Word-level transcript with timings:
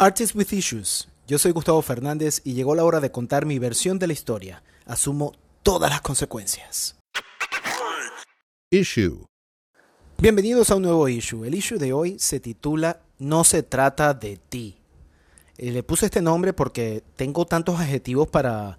Artists 0.00 0.36
with 0.36 0.52
Issues. 0.52 1.08
Yo 1.26 1.38
soy 1.38 1.50
Gustavo 1.50 1.82
Fernández 1.82 2.40
y 2.44 2.52
llegó 2.52 2.76
la 2.76 2.84
hora 2.84 3.00
de 3.00 3.10
contar 3.10 3.46
mi 3.46 3.58
versión 3.58 3.98
de 3.98 4.06
la 4.06 4.12
historia. 4.12 4.62
Asumo 4.86 5.32
todas 5.64 5.90
las 5.90 6.02
consecuencias. 6.02 6.96
Issue. 8.70 9.26
Bienvenidos 10.18 10.70
a 10.70 10.76
un 10.76 10.82
nuevo 10.82 11.08
issue. 11.08 11.44
El 11.44 11.56
issue 11.56 11.78
de 11.78 11.92
hoy 11.92 12.16
se 12.20 12.38
titula 12.38 13.00
No 13.18 13.42
se 13.42 13.64
trata 13.64 14.14
de 14.14 14.36
ti. 14.36 14.78
Eh, 15.56 15.72
le 15.72 15.82
puse 15.82 16.06
este 16.06 16.22
nombre 16.22 16.52
porque 16.52 17.02
tengo 17.16 17.44
tantos 17.44 17.80
adjetivos 17.80 18.28
para, 18.28 18.78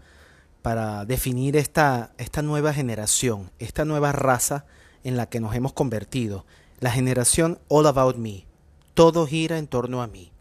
para 0.62 1.04
definir 1.04 1.58
esta, 1.58 2.14
esta 2.18 2.42
nueva 2.42 2.72
generación, 2.72 3.52
esta 3.60 3.84
nueva 3.84 4.14
raza 4.14 4.66
en 5.04 5.18
la 5.18 5.26
que 5.26 5.42
nos 5.42 5.54
hemos 5.54 5.74
convertido. 5.74 6.46
La 6.80 6.92
generación 6.92 7.60
All 7.68 7.88
About 7.88 8.16
Me. 8.16 8.46
Todo 8.94 9.28
gira 9.28 9.58
en 9.58 9.68
torno 9.68 10.02
a 10.02 10.08
mí. 10.08 10.32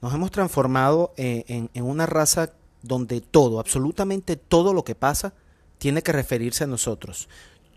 Nos 0.00 0.14
hemos 0.14 0.30
transformado 0.30 1.12
eh, 1.16 1.68
en, 1.74 1.82
una 1.82 2.06
raza 2.06 2.52
donde 2.82 3.20
todo, 3.20 3.58
absolutamente 3.58 4.36
todo 4.36 4.72
lo 4.72 4.84
que 4.84 4.94
pasa, 4.94 5.32
tiene 5.78 6.02
que 6.02 6.12
referirse 6.12 6.64
a 6.64 6.68
nosotros. 6.68 7.28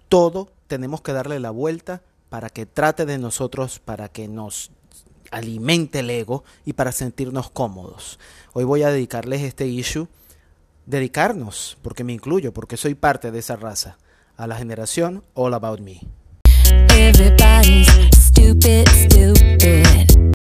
Todo 0.07 0.51
tenemos 0.67 1.01
que 1.01 1.13
darle 1.13 1.39
la 1.39 1.49
vuelta 1.49 2.03
para 2.29 2.49
que 2.49 2.65
trate 2.65 3.05
de 3.05 3.17
nosotros, 3.17 3.79
para 3.79 4.09
que 4.09 4.27
nos 4.27 4.71
alimente 5.31 5.99
el 5.99 6.09
ego 6.09 6.43
y 6.63 6.73
para 6.73 6.91
sentirnos 6.91 7.49
cómodos. 7.49 8.19
Hoy 8.53 8.65
voy 8.65 8.83
a 8.83 8.91
dedicarles 8.91 9.41
este 9.41 9.65
issue, 9.65 10.07
dedicarnos, 10.85 11.77
porque 11.81 12.03
me 12.03 12.13
incluyo, 12.13 12.53
porque 12.53 12.77
soy 12.77 12.93
parte 12.93 13.31
de 13.31 13.39
esa 13.39 13.55
raza, 13.55 13.97
a 14.37 14.45
la 14.45 14.55
generación 14.55 15.23
All 15.33 15.53
About 15.53 15.79
Me. 15.79 16.01
Everybody's 16.89 17.87
stupid, 18.13 18.87
stupid. 18.89 20.31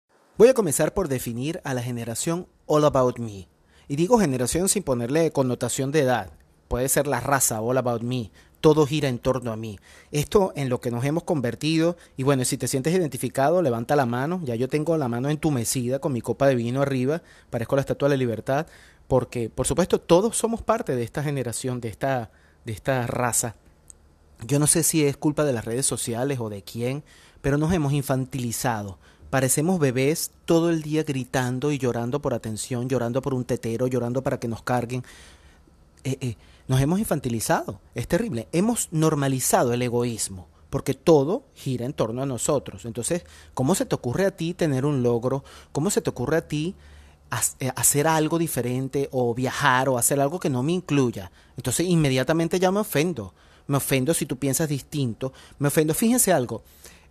Voy 0.40 0.48
a 0.48 0.54
comenzar 0.54 0.94
por 0.94 1.08
definir 1.08 1.60
a 1.64 1.74
la 1.74 1.82
generación 1.82 2.46
All 2.64 2.86
About 2.86 3.18
Me. 3.18 3.46
Y 3.88 3.96
digo 3.96 4.18
generación 4.18 4.70
sin 4.70 4.82
ponerle 4.82 5.32
connotación 5.32 5.92
de 5.92 6.00
edad. 6.00 6.32
Puede 6.66 6.88
ser 6.88 7.06
la 7.06 7.20
raza 7.20 7.60
All 7.60 7.76
About 7.76 8.00
Me. 8.00 8.30
Todo 8.62 8.86
gira 8.86 9.10
en 9.10 9.18
torno 9.18 9.52
a 9.52 9.56
mí. 9.56 9.78
Esto 10.12 10.54
en 10.56 10.70
lo 10.70 10.80
que 10.80 10.90
nos 10.90 11.04
hemos 11.04 11.24
convertido. 11.24 11.98
Y 12.16 12.22
bueno, 12.22 12.46
si 12.46 12.56
te 12.56 12.68
sientes 12.68 12.94
identificado, 12.94 13.60
levanta 13.60 13.96
la 13.96 14.06
mano. 14.06 14.40
Ya 14.42 14.54
yo 14.54 14.66
tengo 14.66 14.96
la 14.96 15.08
mano 15.08 15.28
entumecida 15.28 15.98
con 15.98 16.14
mi 16.14 16.22
copa 16.22 16.46
de 16.46 16.54
vino 16.54 16.80
arriba. 16.80 17.20
Parezco 17.50 17.76
la 17.76 17.82
estatua 17.82 18.08
de 18.08 18.16
libertad. 18.16 18.66
Porque, 19.08 19.50
por 19.50 19.66
supuesto, 19.66 20.00
todos 20.00 20.38
somos 20.38 20.62
parte 20.62 20.96
de 20.96 21.02
esta 21.02 21.22
generación, 21.22 21.82
de 21.82 21.90
esta, 21.90 22.30
de 22.64 22.72
esta 22.72 23.06
raza. 23.06 23.56
Yo 24.46 24.58
no 24.58 24.66
sé 24.66 24.84
si 24.84 25.04
es 25.04 25.18
culpa 25.18 25.44
de 25.44 25.52
las 25.52 25.66
redes 25.66 25.84
sociales 25.84 26.40
o 26.40 26.48
de 26.48 26.62
quién, 26.62 27.04
pero 27.42 27.58
nos 27.58 27.74
hemos 27.74 27.92
infantilizado. 27.92 28.98
Parecemos 29.30 29.78
bebés 29.78 30.32
todo 30.44 30.70
el 30.70 30.82
día 30.82 31.04
gritando 31.04 31.70
y 31.70 31.78
llorando 31.78 32.20
por 32.20 32.34
atención, 32.34 32.88
llorando 32.88 33.22
por 33.22 33.32
un 33.32 33.44
tetero, 33.44 33.86
llorando 33.86 34.22
para 34.22 34.40
que 34.40 34.48
nos 34.48 34.62
carguen. 34.62 35.04
Eh, 36.02 36.18
eh, 36.20 36.36
nos 36.66 36.80
hemos 36.80 36.98
infantilizado. 36.98 37.80
Es 37.94 38.08
terrible. 38.08 38.48
Hemos 38.52 38.88
normalizado 38.90 39.72
el 39.72 39.82
egoísmo 39.82 40.48
porque 40.70 40.94
todo 40.94 41.42
gira 41.54 41.84
en 41.84 41.92
torno 41.92 42.22
a 42.22 42.26
nosotros. 42.26 42.84
Entonces, 42.84 43.24
¿cómo 43.54 43.74
se 43.74 43.86
te 43.86 43.94
ocurre 43.94 44.24
a 44.24 44.30
ti 44.30 44.54
tener 44.54 44.86
un 44.86 45.02
logro? 45.02 45.44
¿Cómo 45.72 45.90
se 45.90 46.00
te 46.00 46.10
ocurre 46.10 46.36
a 46.36 46.48
ti 46.48 46.74
eh, 47.58 47.70
hacer 47.74 48.06
algo 48.06 48.38
diferente 48.38 49.08
o 49.12 49.34
viajar 49.34 49.88
o 49.88 49.98
hacer 49.98 50.20
algo 50.20 50.38
que 50.38 50.48
no 50.48 50.62
me 50.62 50.72
incluya? 50.72 51.30
Entonces, 51.56 51.86
inmediatamente 51.86 52.58
ya 52.58 52.70
me 52.70 52.80
ofendo. 52.80 53.34
Me 53.66 53.76
ofendo 53.76 54.14
si 54.14 54.26
tú 54.26 54.36
piensas 54.36 54.68
distinto. 54.68 55.32
Me 55.58 55.68
ofendo. 55.68 55.92
Fíjense 55.92 56.32
algo. 56.32 56.62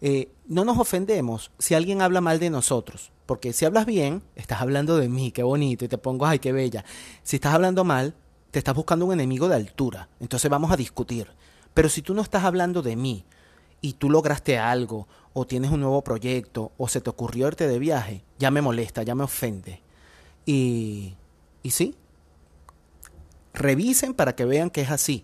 Eh, 0.02 0.32
no 0.48 0.66
nos 0.66 0.78
ofendemos 0.78 1.52
si 1.60 1.76
alguien 1.76 2.02
habla 2.02 2.22
mal 2.22 2.40
de 2.40 2.50
nosotros. 2.50 3.12
Porque 3.26 3.54
si 3.54 3.66
hablas 3.66 3.86
bien, 3.86 4.24
estás 4.36 4.62
hablando 4.62 4.98
de 4.98 5.08
mí, 5.08 5.32
qué 5.32 5.44
bonito, 5.44 5.86
y 5.86 5.88
te 5.88 6.00
pongo, 6.00 6.26
ay, 6.26 6.40
qué 6.40 6.52
bella. 6.52 6.84
Si 7.22 7.36
estás 7.36 7.54
hablando 7.54 7.84
mal, 7.84 8.16
te 8.50 8.58
estás 8.58 8.74
buscando 8.74 9.06
un 9.06 9.14
enemigo 9.14 9.48
de 9.48 9.56
altura. 9.56 10.10
Entonces 10.20 10.50
vamos 10.50 10.72
a 10.72 10.78
discutir. 10.78 11.28
Pero 11.74 11.90
si 11.90 12.02
tú 12.02 12.14
no 12.14 12.22
estás 12.22 12.44
hablando 12.44 12.82
de 12.82 12.96
mí 12.96 13.26
y 13.82 13.94
tú 13.94 14.10
lograste 14.10 14.58
algo, 14.58 15.08
o 15.34 15.46
tienes 15.46 15.70
un 15.72 15.82
nuevo 15.82 16.04
proyecto, 16.04 16.72
o 16.78 16.88
se 16.88 17.02
te 17.02 17.10
ocurrió 17.10 17.48
irte 17.48 17.68
de 17.68 17.78
viaje, 17.78 18.24
ya 18.40 18.50
me 18.50 18.62
molesta, 18.62 19.04
ya 19.04 19.14
me 19.14 19.24
ofende. 19.24 19.82
Y, 20.46 21.14
y 21.62 21.72
sí, 21.72 21.96
revisen 23.54 24.16
para 24.16 24.36
que 24.36 24.46
vean 24.46 24.72
que 24.72 24.82
es 24.82 24.90
así. 24.90 25.24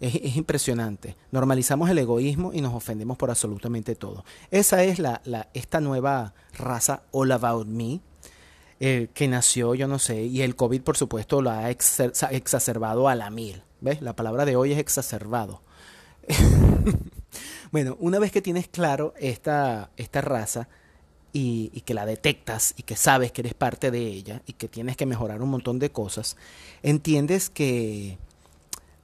Es, 0.00 0.14
es 0.14 0.36
impresionante. 0.36 1.16
Normalizamos 1.32 1.90
el 1.90 1.98
egoísmo 1.98 2.52
y 2.52 2.60
nos 2.60 2.74
ofendemos 2.74 3.16
por 3.16 3.30
absolutamente 3.30 3.94
todo. 3.94 4.24
Esa 4.50 4.84
es 4.84 4.98
la, 4.98 5.20
la, 5.24 5.48
esta 5.54 5.80
nueva 5.80 6.34
raza 6.56 7.02
All 7.10 7.32
About 7.32 7.66
Me 7.66 8.00
eh, 8.80 9.08
que 9.12 9.26
nació, 9.26 9.74
yo 9.74 9.88
no 9.88 9.98
sé, 9.98 10.22
y 10.22 10.42
el 10.42 10.54
COVID, 10.54 10.82
por 10.82 10.96
supuesto, 10.96 11.42
lo 11.42 11.50
ha 11.50 11.68
exacerbado 11.68 13.08
a 13.08 13.16
la 13.16 13.28
mil. 13.28 13.62
¿Ves? 13.80 14.02
La 14.02 14.14
palabra 14.14 14.44
de 14.44 14.54
hoy 14.54 14.72
es 14.72 14.78
exacerbado. 14.78 15.62
bueno, 17.72 17.96
una 17.98 18.20
vez 18.20 18.30
que 18.30 18.40
tienes 18.40 18.68
claro 18.68 19.14
esta, 19.18 19.90
esta 19.96 20.20
raza 20.20 20.68
y, 21.32 21.72
y 21.74 21.80
que 21.80 21.94
la 21.94 22.06
detectas 22.06 22.74
y 22.76 22.84
que 22.84 22.94
sabes 22.94 23.32
que 23.32 23.40
eres 23.40 23.54
parte 23.54 23.90
de 23.90 24.06
ella 24.06 24.42
y 24.46 24.52
que 24.52 24.68
tienes 24.68 24.96
que 24.96 25.06
mejorar 25.06 25.42
un 25.42 25.50
montón 25.50 25.80
de 25.80 25.90
cosas, 25.90 26.36
entiendes 26.82 27.50
que 27.50 28.18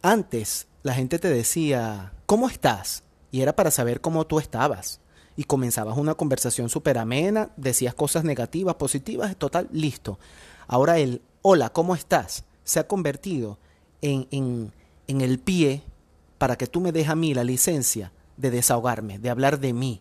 antes 0.02 0.68
la 0.84 0.94
gente 0.94 1.18
te 1.18 1.28
decía, 1.28 2.12
¿cómo 2.26 2.48
estás? 2.48 3.02
Y 3.32 3.40
era 3.40 3.56
para 3.56 3.72
saber 3.72 4.00
cómo 4.00 4.28
tú 4.28 4.38
estabas. 4.38 5.00
Y 5.36 5.42
comenzabas 5.42 5.98
una 5.98 6.14
conversación 6.14 6.68
súper 6.68 6.98
amena, 6.98 7.50
decías 7.56 7.94
cosas 7.94 8.22
negativas, 8.22 8.76
positivas, 8.76 9.34
total, 9.34 9.68
listo. 9.72 10.20
Ahora 10.68 10.98
el 10.98 11.20
hola, 11.42 11.70
¿cómo 11.70 11.96
estás? 11.96 12.44
se 12.64 12.80
ha 12.80 12.88
convertido 12.88 13.58
en, 14.00 14.26
en, 14.30 14.72
en 15.06 15.20
el 15.20 15.38
pie 15.38 15.82
para 16.38 16.56
que 16.56 16.66
tú 16.66 16.80
me 16.80 16.92
des 16.92 17.08
a 17.08 17.14
mí 17.14 17.34
la 17.34 17.44
licencia 17.44 18.10
de 18.36 18.50
desahogarme, 18.50 19.18
de 19.18 19.30
hablar 19.30 19.60
de 19.60 19.72
mí. 19.72 20.00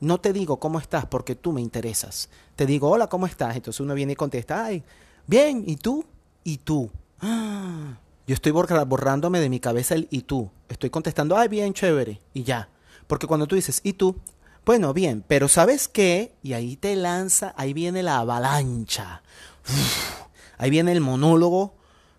No 0.00 0.20
te 0.20 0.32
digo 0.32 0.58
cómo 0.58 0.78
estás 0.78 1.06
porque 1.06 1.34
tú 1.34 1.52
me 1.52 1.62
interesas. 1.62 2.28
Te 2.56 2.66
digo, 2.66 2.90
hola, 2.90 3.08
¿cómo 3.08 3.26
estás? 3.26 3.56
Entonces 3.56 3.80
uno 3.80 3.94
viene 3.94 4.12
y 4.12 4.16
contesta, 4.16 4.64
ay, 4.64 4.84
bien, 5.26 5.64
¿y 5.66 5.76
tú? 5.76 6.04
¿Y 6.44 6.58
tú? 6.58 6.90
Ah, 7.20 7.98
yo 8.26 8.34
estoy 8.34 8.52
borrándome 8.52 9.40
de 9.40 9.48
mi 9.48 9.60
cabeza 9.60 9.94
el 9.94 10.08
y 10.10 10.22
tú. 10.22 10.50
Estoy 10.68 10.90
contestando, 10.90 11.36
ay, 11.36 11.48
bien, 11.48 11.74
chévere, 11.74 12.20
y 12.32 12.42
ya. 12.42 12.68
Porque 13.06 13.26
cuando 13.26 13.46
tú 13.46 13.54
dices, 13.56 13.80
¿y 13.84 13.94
tú? 13.94 14.16
Bueno, 14.64 14.94
bien, 14.94 15.22
pero 15.26 15.48
¿sabes 15.48 15.88
qué? 15.88 16.34
Y 16.42 16.54
ahí 16.54 16.76
te 16.76 16.96
lanza, 16.96 17.52
ahí 17.56 17.74
viene 17.74 18.02
la 18.02 18.18
avalancha. 18.18 19.22
Ahí 20.56 20.70
viene 20.70 20.92
el 20.92 21.00
monólogo 21.00 21.74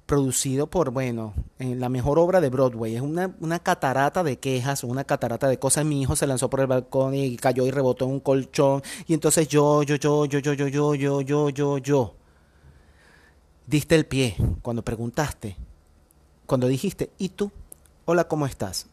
producido 0.05 0.67
por, 0.67 0.91
bueno, 0.91 1.33
en 1.57 1.79
la 1.79 1.89
mejor 1.89 2.19
obra 2.19 2.41
de 2.41 2.49
Broadway. 2.49 2.95
Es 2.95 3.01
una, 3.01 3.35
una 3.39 3.59
catarata 3.59 4.23
de 4.23 4.37
quejas, 4.37 4.83
una 4.83 5.03
catarata 5.03 5.47
de 5.47 5.57
cosas. 5.57 5.85
Mi 5.85 6.01
hijo 6.01 6.15
se 6.15 6.27
lanzó 6.27 6.49
por 6.49 6.59
el 6.59 6.67
balcón 6.67 7.15
y 7.15 7.37
cayó 7.37 7.65
y 7.65 7.71
rebotó 7.71 8.05
en 8.05 8.11
un 8.11 8.19
colchón. 8.19 8.83
Y 9.07 9.13
entonces 9.13 9.47
yo, 9.47 9.83
yo, 9.83 9.95
yo, 9.95 10.25
yo, 10.25 10.39
yo, 10.39 10.53
yo, 10.53 10.67
yo, 10.67 10.95
yo, 10.95 11.21
yo, 11.21 11.49
yo, 11.49 11.77
yo. 11.79 12.15
Diste 13.65 13.95
el 13.95 14.05
pie 14.05 14.35
cuando 14.61 14.83
preguntaste, 14.83 15.57
cuando 16.45 16.67
dijiste, 16.67 17.09
¿y 17.17 17.29
tú? 17.29 17.51
Hola, 18.05 18.27
¿cómo 18.27 18.45
estás? 18.45 18.87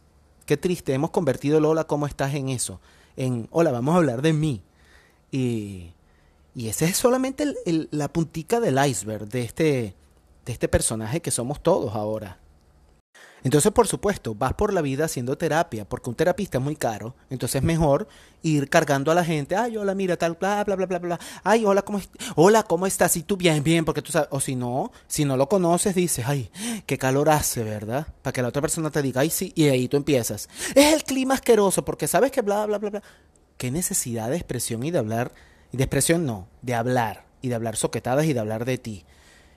Qué 0.46 0.56
triste, 0.56 0.92
hemos 0.94 1.10
convertido 1.10 1.58
el 1.58 1.64
hola, 1.64 1.84
¿cómo 1.84 2.06
estás 2.06 2.34
en 2.34 2.48
eso? 2.48 2.80
En, 3.16 3.48
hola, 3.50 3.70
vamos 3.70 3.94
a 3.94 3.98
hablar 3.98 4.22
de 4.22 4.32
mí. 4.32 4.62
Y, 5.30 5.92
y 6.54 6.68
ese 6.68 6.86
es 6.86 6.96
solamente 6.96 7.42
el- 7.44 7.56
el- 7.66 7.88
la 7.90 8.08
puntica 8.12 8.60
del 8.60 8.78
iceberg 8.84 9.28
de 9.28 9.42
este, 9.42 9.94
de 10.44 10.52
este 10.52 10.68
personaje 10.68 11.20
que 11.20 11.30
somos 11.30 11.62
todos 11.62 11.94
ahora. 11.94 12.38
Entonces, 13.44 13.72
por 13.72 13.88
supuesto, 13.88 14.34
vas 14.34 14.54
por 14.54 14.72
la 14.72 14.82
vida 14.82 15.06
haciendo 15.06 15.36
terapia, 15.36 15.84
porque 15.84 16.08
un 16.08 16.14
terapista 16.16 16.58
es 16.58 16.64
muy 16.64 16.76
caro. 16.76 17.14
Entonces 17.28 17.56
es 17.56 17.62
mejor 17.62 18.06
ir 18.42 18.68
cargando 18.68 19.10
a 19.10 19.14
la 19.14 19.24
gente. 19.24 19.56
Ay, 19.56 19.76
hola, 19.76 19.94
mira, 19.94 20.16
tal, 20.16 20.34
bla, 20.34 20.62
bla, 20.64 20.76
bla, 20.76 20.86
bla, 20.86 20.98
bla. 20.98 21.20
Ay, 21.42 21.64
hola, 21.64 21.82
¿cómo, 21.82 22.00
hola, 22.36 22.62
¿cómo 22.62 22.86
estás? 22.86 23.16
Y 23.16 23.24
tú 23.24 23.36
bien, 23.36 23.64
bien, 23.64 23.84
porque 23.84 24.00
tú 24.00 24.12
sabes. 24.12 24.28
O 24.30 24.38
si 24.38 24.54
no, 24.54 24.92
si 25.08 25.24
no 25.24 25.36
lo 25.36 25.48
conoces, 25.48 25.94
dices, 25.94 26.24
ay, 26.26 26.50
qué 26.86 26.98
calor 26.98 27.30
hace, 27.30 27.64
¿verdad? 27.64 28.06
Para 28.22 28.32
que 28.32 28.42
la 28.42 28.48
otra 28.48 28.62
persona 28.62 28.90
te 28.90 29.02
diga, 29.02 29.22
ay, 29.22 29.30
sí, 29.30 29.52
y 29.56 29.64
ahí 29.68 29.88
tú 29.88 29.96
empiezas. 29.96 30.48
Es 30.74 30.94
el 30.94 31.02
clima 31.02 31.34
asqueroso, 31.34 31.84
porque 31.84 32.06
sabes 32.06 32.30
que 32.30 32.42
bla, 32.42 32.66
bla, 32.66 32.78
bla, 32.78 32.90
bla. 32.90 33.02
Qué 33.56 33.70
necesidad 33.70 34.30
de 34.30 34.36
expresión 34.36 34.84
y 34.84 34.92
de 34.92 34.98
hablar. 34.98 35.32
Y 35.72 35.78
de 35.78 35.84
expresión 35.84 36.26
no, 36.26 36.48
de 36.62 36.74
hablar. 36.74 37.26
Y 37.40 37.48
de 37.48 37.56
hablar 37.56 37.76
soquetadas 37.76 38.24
y 38.26 38.32
de 38.34 38.40
hablar 38.40 38.64
de 38.64 38.78
ti. 38.78 39.04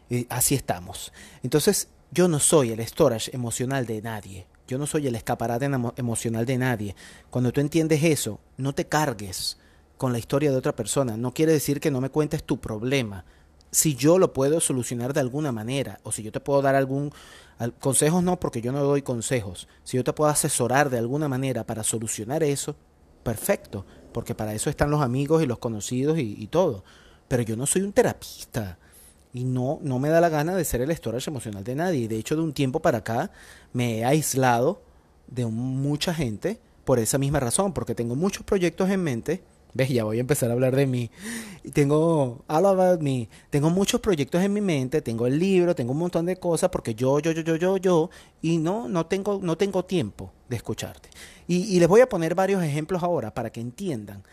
Y 0.10 0.26
así 0.30 0.56
estamos. 0.56 1.12
Entonces, 1.44 1.90
yo 2.12 2.28
no 2.28 2.40
soy 2.40 2.72
el 2.72 2.86
storage 2.86 3.32
emocional 3.36 3.86
de 3.86 4.02
nadie. 4.02 4.48
Yo 4.68 4.78
no 4.78 4.88
soy 4.88 5.08
el 5.08 5.16
escaparate 5.16 5.66
emo- 5.68 5.94
emocional 5.98 6.46
de 6.46 6.58
nadie. 6.58 6.96
Cuando 7.30 7.52
tú 7.52 7.62
entiendes 7.62 8.04
eso, 8.04 8.40
no 8.58 8.74
te 8.74 8.86
cargues 8.86 9.58
con 9.98 10.12
la 10.12 10.20
historia 10.20 10.52
de 10.52 10.58
otra 10.58 10.76
persona. 10.76 11.18
No 11.18 11.34
quiere 11.34 11.52
decir 11.54 11.80
que 11.80 11.92
no 11.92 12.02
me 12.02 12.10
cuentes 12.10 12.44
tu 12.44 12.60
problema. 12.60 13.26
Si 13.72 13.96
yo 13.96 14.18
lo 14.18 14.34
puedo 14.34 14.60
solucionar 14.62 15.14
de 15.14 15.20
alguna 15.20 15.52
manera, 15.52 16.00
o 16.04 16.12
si 16.12 16.24
yo 16.24 16.32
te 16.32 16.40
puedo 16.40 16.62
dar 16.62 16.76
algún 16.76 17.12
al- 17.58 17.74
consejos, 17.74 18.24
no, 18.24 18.40
porque 18.40 18.62
yo 18.62 18.72
no 18.72 18.82
doy 18.84 19.02
consejos. 19.02 19.68
Si 19.84 19.98
yo 19.98 20.04
te 20.04 20.14
puedo 20.14 20.30
asesorar 20.32 20.90
de 20.90 20.98
alguna 20.98 21.28
manera 21.28 21.66
para 21.66 21.84
solucionar 21.84 22.42
eso, 22.44 22.76
perfecto, 23.24 23.86
porque 24.14 24.34
para 24.36 24.54
eso 24.54 24.70
están 24.70 24.90
los 24.92 25.02
amigos 25.02 25.44
y 25.44 25.46
los 25.46 25.60
conocidos 25.60 26.18
y, 26.18 26.36
y 26.40 26.48
todo. 26.48 26.84
pero 27.28 27.44
yo 27.44 27.56
no 27.58 27.66
soy 27.66 27.82
un 27.82 27.92
terapista. 27.94 28.78
Y 29.36 29.44
no, 29.44 29.80
no 29.82 30.00
me 30.00 30.08
da 30.08 30.22
la 30.22 30.30
gana 30.30 30.56
de 30.56 30.64
ser 30.64 30.80
el 30.80 30.96
storage 30.96 31.30
emocional 31.30 31.62
de 31.62 31.76
nadie. 31.76 32.08
De 32.08 32.16
hecho, 32.16 32.38
de 32.38 32.42
un 32.42 32.54
tiempo 32.54 32.80
para 32.80 33.00
acá 33.00 33.32
me 33.74 33.98
he 33.98 34.06
aislado 34.06 34.82
de 35.28 35.46
mucha 35.46 36.14
gente 36.14 36.58
por 36.86 37.00
esa 37.00 37.18
misma 37.18 37.42
razón, 37.42 37.74
porque 37.74 37.94
tengo 37.94 38.16
muchos 38.16 38.46
proyectos 38.46 38.90
en 38.90 39.04
mente. 39.04 39.44
¿Ves? 39.74 39.90
Ya 39.90 40.06
voy 40.06 40.20
a 40.20 40.22
empezar 40.22 40.50
a 40.52 40.54
hablar 40.54 40.74
de 40.74 40.88
mí. 40.88 41.12
Tengo 41.74 42.46
all 42.48 42.66
about 42.66 43.02
me. 43.02 43.28
Tengo 43.50 43.70
muchos 43.70 44.00
proyectos 44.00 44.42
en 44.42 44.54
mi 44.54 44.62
mente, 44.62 45.02
tengo 45.02 45.28
el 45.28 45.38
libro, 45.38 45.76
tengo 45.76 45.92
un 45.92 45.98
montón 45.98 46.26
de 46.26 46.38
cosas 46.38 46.70
porque 46.70 46.96
yo, 46.96 47.20
yo, 47.20 47.34
yo, 47.34 47.42
yo, 47.42 47.58
yo, 47.58 47.76
yo, 47.76 48.10
y 48.42 48.58
no, 48.58 48.88
no 48.88 49.06
tengo, 49.08 49.42
no 49.44 49.58
tengo 49.58 49.84
tiempo 49.84 50.32
de 50.48 50.56
escucharte. 50.56 51.10
Y, 51.46 51.76
y 51.76 51.80
les 51.82 51.90
voy 51.90 52.00
a 52.00 52.08
poner 52.08 52.36
varios 52.36 52.64
ejemplos 52.64 53.04
ahora 53.04 53.34
para 53.34 53.50
que 53.50 53.60
entiendan 53.60 54.24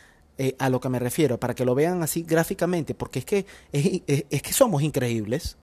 eh, 0.44 0.56
a 0.58 0.68
lo 0.68 0.80
que 0.80 0.88
me 0.88 0.98
refiero, 0.98 1.38
para 1.38 1.54
que 1.54 1.64
lo 1.64 1.74
vean 1.74 2.02
así 2.02 2.22
gráficamente, 2.24 2.94
porque 2.94 3.20
es 3.20 3.24
que, 3.24 3.46
es, 3.72 4.02
es- 4.08 4.24
es 4.28 4.42
que 4.42 4.52
somos 4.52 4.82
increíbles. 4.82 5.56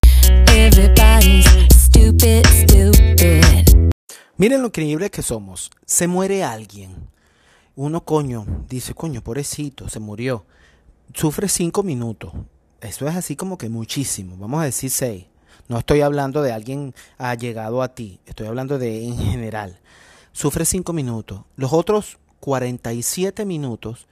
Stupid, 1.74 2.46
stupid. 2.46 3.90
Miren 4.38 4.62
lo 4.62 4.68
increíbles 4.68 5.12
que 5.12 5.22
somos. 5.22 5.70
Se 5.86 6.08
muere 6.08 6.44
alguien. 6.46 6.92
Uno, 7.76 8.06
coño, 8.06 8.46
dice, 8.70 8.94
coño, 8.94 9.22
pobrecito, 9.22 9.90
se 9.90 10.00
murió. 10.00 10.46
Sufre 11.14 11.50
cinco 11.50 11.84
minutos. 11.84 12.32
Eso 12.80 13.08
es 13.10 13.16
así 13.18 13.36
como 13.36 13.58
que 13.58 13.68
muchísimo. 13.68 14.38
Vamos 14.38 14.62
a 14.62 14.66
decir 14.66 14.90
seis. 14.92 15.25
No 15.68 15.78
estoy 15.80 16.02
hablando 16.02 16.42
de 16.42 16.54
alguien 16.54 16.94
allegado 17.18 17.82
a 17.82 17.90
ti. 17.96 18.20
Estoy 18.25 18.48
hablando 18.48 18.78
de 18.80 19.04
en 19.06 19.18
general. 19.18 19.78
Sufre 20.32 20.64
cinco 20.64 20.94
minutos. 20.94 21.42
Los 21.58 21.74
otros 21.74 22.18
47 22.40 23.44
minutos 23.46 24.08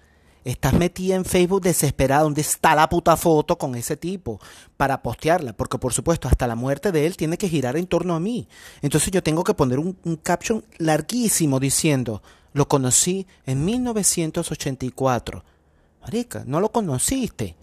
estás 0.51 0.73
metida 0.73 1.15
en 1.15 1.25
Facebook 1.25 1.61
desesperada. 1.61 2.23
¿Dónde 2.23 2.41
está 2.41 2.75
la 2.75 2.89
puta 2.89 3.17
foto 3.17 3.57
con 3.57 3.75
ese 3.75 3.97
tipo? 3.97 4.39
Para 4.77 5.01
postearla. 5.01 5.53
Porque 5.53 5.77
por 5.77 5.93
supuesto, 5.93 6.27
hasta 6.27 6.47
la 6.47 6.55
muerte 6.55 6.91
de 6.91 7.05
él 7.05 7.17
tiene 7.17 7.37
que 7.37 7.49
girar 7.49 7.77
en 7.77 7.87
torno 7.87 8.15
a 8.15 8.19
mí. 8.19 8.47
Entonces 8.81 9.11
yo 9.11 9.21
tengo 9.21 9.43
que 9.43 9.53
poner 9.53 9.79
un, 9.79 9.97
un 10.03 10.15
caption 10.15 10.63
larguísimo 10.77 11.59
diciendo, 11.59 12.21
lo 12.53 12.67
conocí 12.67 13.27
en 13.45 13.65
1984. 13.65 15.43
Marica, 16.01 16.43
no 16.45 16.59
lo 16.59 16.71
conociste. 16.71 17.55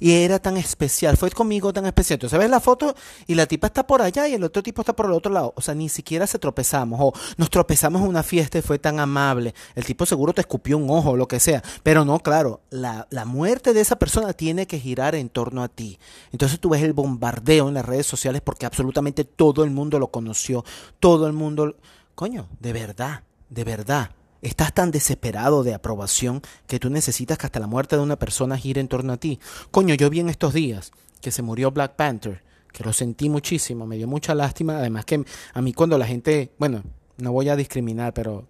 Y 0.00 0.12
era 0.12 0.38
tan 0.38 0.56
especial, 0.56 1.16
fue 1.16 1.30
conmigo 1.30 1.72
tan 1.72 1.86
especial. 1.86 2.16
Entonces 2.16 2.38
ves 2.38 2.50
la 2.50 2.60
foto 2.60 2.94
y 3.26 3.34
la 3.34 3.46
tipa 3.46 3.68
está 3.68 3.86
por 3.86 4.02
allá 4.02 4.28
y 4.28 4.34
el 4.34 4.44
otro 4.44 4.62
tipo 4.62 4.82
está 4.82 4.94
por 4.94 5.06
el 5.06 5.12
otro 5.12 5.32
lado. 5.32 5.52
O 5.56 5.60
sea, 5.60 5.74
ni 5.74 5.88
siquiera 5.88 6.26
se 6.26 6.38
tropezamos. 6.38 6.98
O 7.02 7.12
nos 7.36 7.50
tropezamos 7.50 8.02
en 8.02 8.08
una 8.08 8.22
fiesta 8.22 8.58
y 8.58 8.62
fue 8.62 8.78
tan 8.78 9.00
amable. 9.00 9.54
El 9.74 9.84
tipo 9.84 10.06
seguro 10.06 10.32
te 10.32 10.40
escupió 10.40 10.78
un 10.78 10.90
ojo 10.90 11.10
o 11.10 11.16
lo 11.16 11.28
que 11.28 11.40
sea. 11.40 11.62
Pero 11.82 12.04
no, 12.04 12.18
claro, 12.20 12.60
la, 12.70 13.06
la 13.10 13.24
muerte 13.24 13.72
de 13.72 13.80
esa 13.80 13.98
persona 13.98 14.32
tiene 14.32 14.66
que 14.66 14.78
girar 14.78 15.14
en 15.14 15.28
torno 15.28 15.62
a 15.62 15.68
ti. 15.68 15.98
Entonces 16.32 16.60
tú 16.60 16.70
ves 16.70 16.82
el 16.82 16.92
bombardeo 16.92 17.68
en 17.68 17.74
las 17.74 17.84
redes 17.84 18.06
sociales 18.06 18.42
porque 18.42 18.66
absolutamente 18.66 19.24
todo 19.24 19.64
el 19.64 19.70
mundo 19.70 19.98
lo 19.98 20.08
conoció. 20.08 20.64
Todo 21.00 21.26
el 21.26 21.32
mundo... 21.32 21.76
Coño, 22.14 22.48
de 22.58 22.72
verdad, 22.72 23.22
de 23.48 23.64
verdad. 23.64 24.10
Estás 24.40 24.72
tan 24.72 24.90
desesperado 24.92 25.64
de 25.64 25.74
aprobación 25.74 26.42
que 26.66 26.78
tú 26.78 26.90
necesitas 26.90 27.38
que 27.38 27.46
hasta 27.46 27.58
la 27.58 27.66
muerte 27.66 27.96
de 27.96 28.02
una 28.02 28.18
persona 28.18 28.56
gire 28.56 28.80
en 28.80 28.88
torno 28.88 29.12
a 29.12 29.16
ti. 29.16 29.40
Coño, 29.70 29.94
yo 29.94 30.10
vi 30.10 30.20
en 30.20 30.28
estos 30.28 30.54
días 30.54 30.92
que 31.20 31.32
se 31.32 31.42
murió 31.42 31.72
Black 31.72 31.96
Panther, 31.96 32.42
que 32.72 32.84
lo 32.84 32.92
sentí 32.92 33.28
muchísimo, 33.28 33.86
me 33.86 33.96
dio 33.96 34.06
mucha 34.06 34.34
lástima. 34.34 34.78
Además 34.78 35.04
que 35.04 35.24
a 35.52 35.60
mí 35.60 35.72
cuando 35.72 35.98
la 35.98 36.06
gente, 36.06 36.52
bueno, 36.58 36.84
no 37.16 37.32
voy 37.32 37.48
a 37.48 37.56
discriminar, 37.56 38.14
pero 38.14 38.46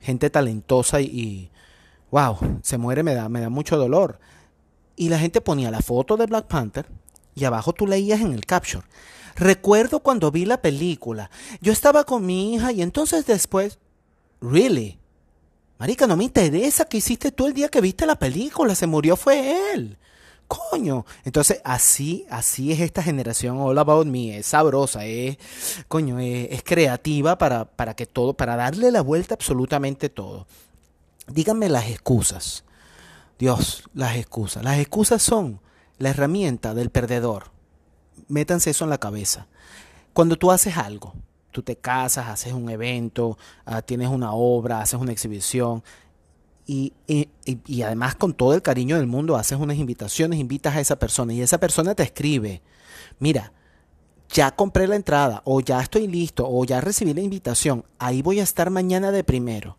gente 0.00 0.28
talentosa 0.28 1.00
y, 1.00 1.50
wow, 2.10 2.60
se 2.62 2.78
muere 2.78 3.04
me 3.04 3.14
da, 3.14 3.28
me 3.28 3.40
da 3.40 3.48
mucho 3.48 3.76
dolor. 3.76 4.18
Y 4.96 5.08
la 5.08 5.20
gente 5.20 5.40
ponía 5.40 5.70
la 5.70 5.80
foto 5.80 6.16
de 6.16 6.26
Black 6.26 6.46
Panther 6.48 6.86
y 7.36 7.44
abajo 7.44 7.72
tú 7.72 7.86
leías 7.86 8.20
en 8.20 8.32
el 8.32 8.44
caption. 8.44 8.82
Recuerdo 9.36 10.00
cuando 10.00 10.32
vi 10.32 10.44
la 10.44 10.60
película. 10.60 11.30
Yo 11.60 11.72
estaba 11.72 12.02
con 12.02 12.26
mi 12.26 12.54
hija 12.54 12.72
y 12.72 12.82
entonces 12.82 13.24
después, 13.24 13.78
really? 14.40 14.98
Marica, 15.78 16.06
no 16.06 16.16
me 16.16 16.24
interesa 16.24 16.86
qué 16.86 16.96
hiciste 16.96 17.30
tú 17.30 17.46
el 17.46 17.54
día 17.54 17.68
que 17.68 17.80
viste 17.80 18.04
la 18.06 18.18
película. 18.18 18.74
Se 18.74 18.86
murió 18.86 19.16
fue 19.16 19.72
él. 19.72 19.96
Coño. 20.48 21.04
Entonces, 21.24 21.60
así, 21.64 22.26
así 22.30 22.72
es 22.72 22.80
esta 22.80 23.02
generación 23.02 23.58
All 23.60 23.78
About 23.78 24.06
Me. 24.06 24.38
Es 24.38 24.46
sabrosa, 24.46 25.04
es, 25.04 25.38
coño, 25.86 26.18
es, 26.18 26.48
es 26.50 26.62
creativa 26.64 27.38
para, 27.38 27.66
para 27.66 27.94
que 27.94 28.06
todo, 28.06 28.34
para 28.34 28.56
darle 28.56 28.90
la 28.90 29.02
vuelta 29.02 29.34
absolutamente 29.34 30.08
todo. 30.08 30.46
Díganme 31.28 31.68
las 31.68 31.88
excusas. 31.88 32.64
Dios, 33.38 33.84
las 33.94 34.16
excusas. 34.16 34.64
Las 34.64 34.78
excusas 34.78 35.22
son 35.22 35.60
la 35.98 36.10
herramienta 36.10 36.74
del 36.74 36.90
perdedor. 36.90 37.50
Métanse 38.26 38.70
eso 38.70 38.84
en 38.84 38.90
la 38.90 38.98
cabeza. 38.98 39.46
Cuando 40.12 40.36
tú 40.36 40.50
haces 40.50 40.76
algo, 40.76 41.14
tú 41.58 41.64
te 41.64 41.74
casas, 41.76 42.28
haces 42.28 42.52
un 42.52 42.70
evento, 42.70 43.36
ah, 43.64 43.82
tienes 43.82 44.08
una 44.08 44.32
obra, 44.32 44.80
haces 44.80 45.00
una 45.00 45.10
exhibición 45.10 45.82
y, 46.66 46.92
y- 47.08 47.28
y- 47.44 47.58
y 47.66 47.82
además 47.82 48.14
con 48.14 48.32
todo 48.32 48.54
el 48.54 48.62
cariño 48.62 48.94
del 48.96 49.08
mundo 49.08 49.34
haces 49.34 49.58
unas 49.58 49.76
invitaciones, 49.76 50.38
invitas 50.38 50.76
a 50.76 50.80
esa 50.80 51.00
persona 51.00 51.32
y 51.34 51.40
esa 51.42 51.58
persona 51.58 51.96
te 51.96 52.04
escribe, 52.04 52.62
mira, 53.18 53.52
ya 54.30 54.52
compré 54.54 54.86
la 54.86 54.94
entrada 54.94 55.42
o 55.44 55.60
ya 55.60 55.80
estoy 55.80 56.06
listo 56.06 56.46
o 56.48 56.64
ya 56.64 56.80
recibí 56.80 57.12
la 57.12 57.22
invitación, 57.22 57.84
ahí 57.98 58.22
voy 58.22 58.38
a 58.38 58.44
estar 58.44 58.70
mañana 58.70 59.10
de 59.10 59.24
primero. 59.24 59.76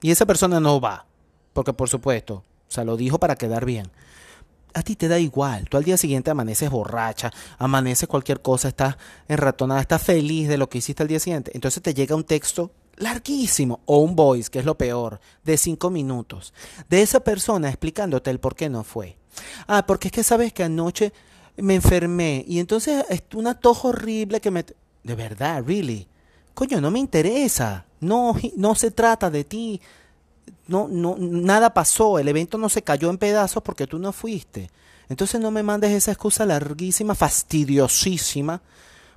Y 0.00 0.10
esa 0.10 0.26
persona 0.26 0.58
no 0.58 0.80
va, 0.80 1.06
porque 1.52 1.72
por 1.72 1.88
supuesto, 1.88 2.34
o 2.34 2.70
sea, 2.72 2.82
lo 2.82 2.96
dijo 2.96 3.20
para 3.20 3.36
quedar 3.36 3.64
bien 3.64 3.92
a 4.74 4.82
ti 4.82 4.96
te 4.96 5.08
da 5.08 5.18
igual. 5.18 5.68
Tú 5.68 5.76
al 5.76 5.84
día 5.84 5.96
siguiente 5.96 6.30
amaneces 6.30 6.70
borracha, 6.70 7.30
amaneces 7.58 8.08
cualquier 8.08 8.42
cosa, 8.42 8.68
estás 8.68 8.96
enratonada, 9.28 9.80
estás 9.80 10.02
feliz 10.02 10.48
de 10.48 10.58
lo 10.58 10.68
que 10.68 10.78
hiciste 10.78 11.02
al 11.02 11.08
día 11.08 11.20
siguiente. 11.20 11.50
Entonces 11.54 11.82
te 11.82 11.94
llega 11.94 12.16
un 12.16 12.24
texto 12.24 12.72
larguísimo 12.96 13.80
o 13.86 13.98
un 13.98 14.14
voice, 14.14 14.50
que 14.50 14.58
es 14.58 14.64
lo 14.64 14.76
peor, 14.76 15.20
de 15.44 15.56
cinco 15.56 15.90
minutos, 15.90 16.52
de 16.88 17.02
esa 17.02 17.20
persona 17.20 17.68
explicándote 17.68 18.30
el 18.30 18.40
por 18.40 18.54
qué 18.54 18.68
no 18.68 18.84
fue. 18.84 19.16
Ah, 19.66 19.86
porque 19.86 20.08
es 20.08 20.12
que 20.12 20.22
sabes 20.22 20.52
que 20.52 20.64
anoche 20.64 21.12
me 21.56 21.74
enfermé 21.74 22.44
y 22.46 22.58
entonces 22.58 23.04
es 23.08 23.22
una 23.34 23.58
tos 23.58 23.84
horrible 23.84 24.40
que 24.40 24.50
me... 24.50 24.64
De 25.02 25.14
verdad, 25.16 25.64
really. 25.66 26.06
Coño, 26.54 26.80
no 26.80 26.90
me 26.90 26.98
interesa. 26.98 27.86
No, 28.00 28.36
no 28.56 28.74
se 28.74 28.90
trata 28.90 29.30
de 29.30 29.44
ti 29.44 29.80
no, 30.66 30.88
no, 30.88 31.16
nada 31.18 31.74
pasó, 31.74 32.18
el 32.18 32.28
evento 32.28 32.58
no 32.58 32.68
se 32.68 32.82
cayó 32.82 33.10
en 33.10 33.18
pedazos 33.18 33.62
porque 33.62 33.86
tú 33.86 33.98
no 33.98 34.12
fuiste. 34.12 34.70
Entonces 35.08 35.40
no 35.40 35.50
me 35.50 35.62
mandes 35.62 35.90
esa 35.90 36.12
excusa 36.12 36.46
larguísima, 36.46 37.14
fastidiosísima, 37.14 38.62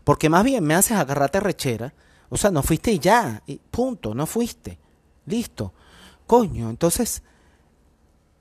porque 0.04 0.30
más 0.30 0.44
bien 0.44 0.64
me 0.64 0.76
haces 0.76 0.98
agarrarte 0.98 1.40
rechera. 1.40 1.94
O 2.30 2.38
sea, 2.38 2.52
no 2.52 2.64
fuiste 2.64 2.92
y 2.92 3.00
ya, 3.00 3.42
y 3.46 3.58
punto, 3.72 4.14
no 4.14 4.26
fuiste. 4.26 4.78
Listo. 5.26 5.74
Coño, 6.28 6.70
entonces 6.70 7.22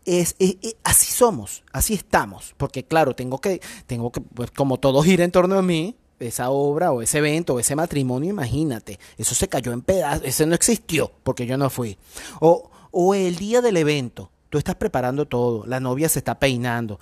es, 0.05 0.37
es- 0.39 0.57
así 0.85 1.13
somos, 1.13 1.65
así 1.73 1.95
estamos, 1.95 2.55
porque 2.57 2.85
claro, 2.85 3.15
tengo 3.15 3.41
que, 3.41 3.61
tengo 3.87 4.11
que, 4.13 4.21
pues, 4.21 4.51
como 4.51 4.79
todo 4.79 5.03
gira 5.03 5.25
en 5.25 5.31
torno 5.31 5.59
a 5.59 5.63
mí, 5.63 5.97
esa 6.21 6.51
obra 6.51 6.93
o 6.93 7.03
ese 7.03 7.19
evento 7.19 7.55
o 7.55 7.61
ese 7.61 7.77
matrimonio, 7.77 8.31
imagínate, 8.31 8.99
eso 9.19 9.35
se 9.35 9.49
cayó 9.49 9.73
en 9.73 9.83
pedazos, 9.83 10.27
ese 10.27 10.47
no 10.47 10.55
existió 10.55 11.11
porque 11.23 11.47
yo 11.47 11.57
no 11.59 11.71
fui. 11.71 11.99
O, 12.41 12.71
o 12.95 13.15
el 13.15 13.37
día 13.37 13.61
del 13.61 13.77
evento, 13.77 14.31
tú 14.49 14.59
estás 14.59 14.77
preparando 14.77 15.27
todo, 15.27 15.67
la 15.67 15.81
novia 15.81 16.09
se 16.09 16.21
está 16.21 16.39
peinando 16.39 16.99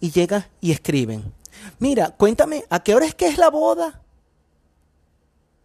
y 0.00 0.10
llega 0.10 0.48
y 0.60 0.72
escriben, 0.72 1.32
mira, 1.78 2.10
cuéntame, 2.10 2.64
¿a 2.70 2.82
qué 2.82 2.94
hora 2.94 3.06
es 3.06 3.14
que 3.14 3.26
es 3.26 3.38
la 3.38 3.50
boda? 3.50 4.00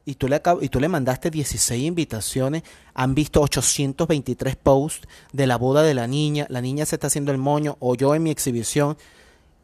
y 0.10 0.16
tú, 0.16 0.28
le 0.28 0.42
y 0.62 0.70
tú 0.70 0.80
le 0.80 0.88
mandaste 0.88 1.30
16 1.30 1.84
invitaciones, 1.84 2.64
han 2.96 3.14
visto 3.14 3.42
823 3.42 4.56
posts 4.56 5.08
de 5.34 5.46
la 5.46 5.56
boda 5.56 5.84
de 5.84 5.94
la 5.94 6.08
niña, 6.08 6.48
la 6.50 6.62
niña 6.62 6.88
se 6.88 6.96
está 6.96 7.08
haciendo 7.08 7.32
el 7.32 7.38
moño, 7.38 7.78
o 7.80 7.94
yo 7.94 8.16
en 8.16 8.24
mi 8.24 8.32
exhibición, 8.32 8.98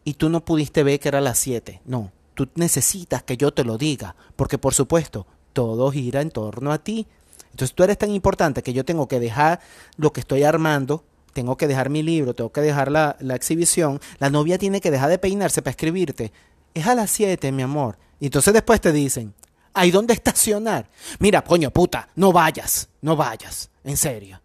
y 0.03 0.13
tú 0.13 0.29
no 0.29 0.45
pudiste 0.45 0.83
ver 0.83 0.99
que 0.99 1.07
era 1.07 1.19
las 1.19 1.39
7. 1.39 1.81
No, 1.85 2.11
tú 2.35 2.47
necesitas 2.53 3.23
que 3.23 3.37
yo 3.37 3.55
te 3.55 3.63
lo 3.63 3.79
diga, 3.79 4.15
porque 4.35 4.59
por 4.59 4.75
supuesto, 4.75 5.25
todo 5.51 5.89
gira 5.89 6.21
en 6.21 6.29
torno 6.29 6.71
a 6.71 6.77
ti. 6.77 7.07
Entonces 7.55 7.73
tú 7.73 7.85
eres 7.85 7.97
tan 7.97 8.11
importante 8.11 8.61
que 8.61 8.73
yo 8.73 8.83
tengo 8.83 9.07
que 9.07 9.17
dejar 9.17 9.61
lo 9.95 10.11
que 10.11 10.19
estoy 10.19 10.43
armando, 10.43 11.05
tengo 11.31 11.55
que 11.55 11.69
dejar 11.69 11.89
mi 11.89 12.03
libro, 12.03 12.33
tengo 12.33 12.51
que 12.51 12.59
dejar 12.59 12.91
la, 12.91 13.15
la 13.21 13.33
exhibición, 13.33 14.01
la 14.19 14.29
novia 14.29 14.57
tiene 14.57 14.81
que 14.81 14.91
dejar 14.91 15.09
de 15.09 15.19
peinarse 15.19 15.61
para 15.61 15.71
escribirte. 15.71 16.33
Es 16.73 16.85
a 16.85 16.95
las 16.95 17.11
7, 17.11 17.53
mi 17.53 17.63
amor. 17.63 17.97
Y 18.19 18.25
entonces 18.25 18.53
después 18.53 18.81
te 18.81 18.91
dicen, 18.91 19.33
¿hay 19.73 19.89
dónde 19.89 20.13
estacionar? 20.13 20.89
Mira, 21.19 21.45
coño, 21.45 21.71
puta, 21.71 22.09
no 22.15 22.33
vayas, 22.33 22.89
no 22.99 23.15
vayas, 23.15 23.69
en 23.85 23.95
serio. 23.95 24.41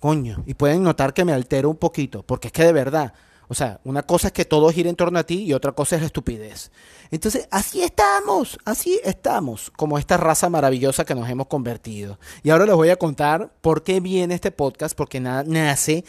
Coño, 0.00 0.42
y 0.44 0.54
pueden 0.54 0.82
notar 0.82 1.14
que 1.14 1.24
me 1.24 1.32
altero 1.32 1.70
un 1.70 1.76
poquito, 1.76 2.24
porque 2.24 2.48
es 2.48 2.52
que 2.52 2.64
de 2.64 2.72
verdad, 2.72 3.14
o 3.50 3.54
sea, 3.54 3.80
una 3.82 4.04
cosa 4.04 4.28
es 4.28 4.32
que 4.32 4.44
todo 4.44 4.70
gira 4.70 4.88
en 4.88 4.94
torno 4.94 5.18
a 5.18 5.24
ti 5.24 5.42
y 5.42 5.52
otra 5.54 5.72
cosa 5.72 5.96
es 5.96 6.02
la 6.02 6.06
estupidez. 6.06 6.70
Entonces, 7.10 7.48
así 7.50 7.82
estamos, 7.82 8.56
así 8.64 9.00
estamos, 9.02 9.72
como 9.76 9.98
esta 9.98 10.16
raza 10.16 10.48
maravillosa 10.48 11.04
que 11.04 11.16
nos 11.16 11.28
hemos 11.28 11.48
convertido. 11.48 12.20
Y 12.44 12.50
ahora 12.50 12.64
les 12.64 12.76
voy 12.76 12.90
a 12.90 12.96
contar 12.96 13.52
por 13.60 13.82
qué 13.82 13.98
viene 13.98 14.36
este 14.36 14.52
podcast, 14.52 14.96
porque 14.96 15.18
na- 15.18 15.42
nace 15.42 16.04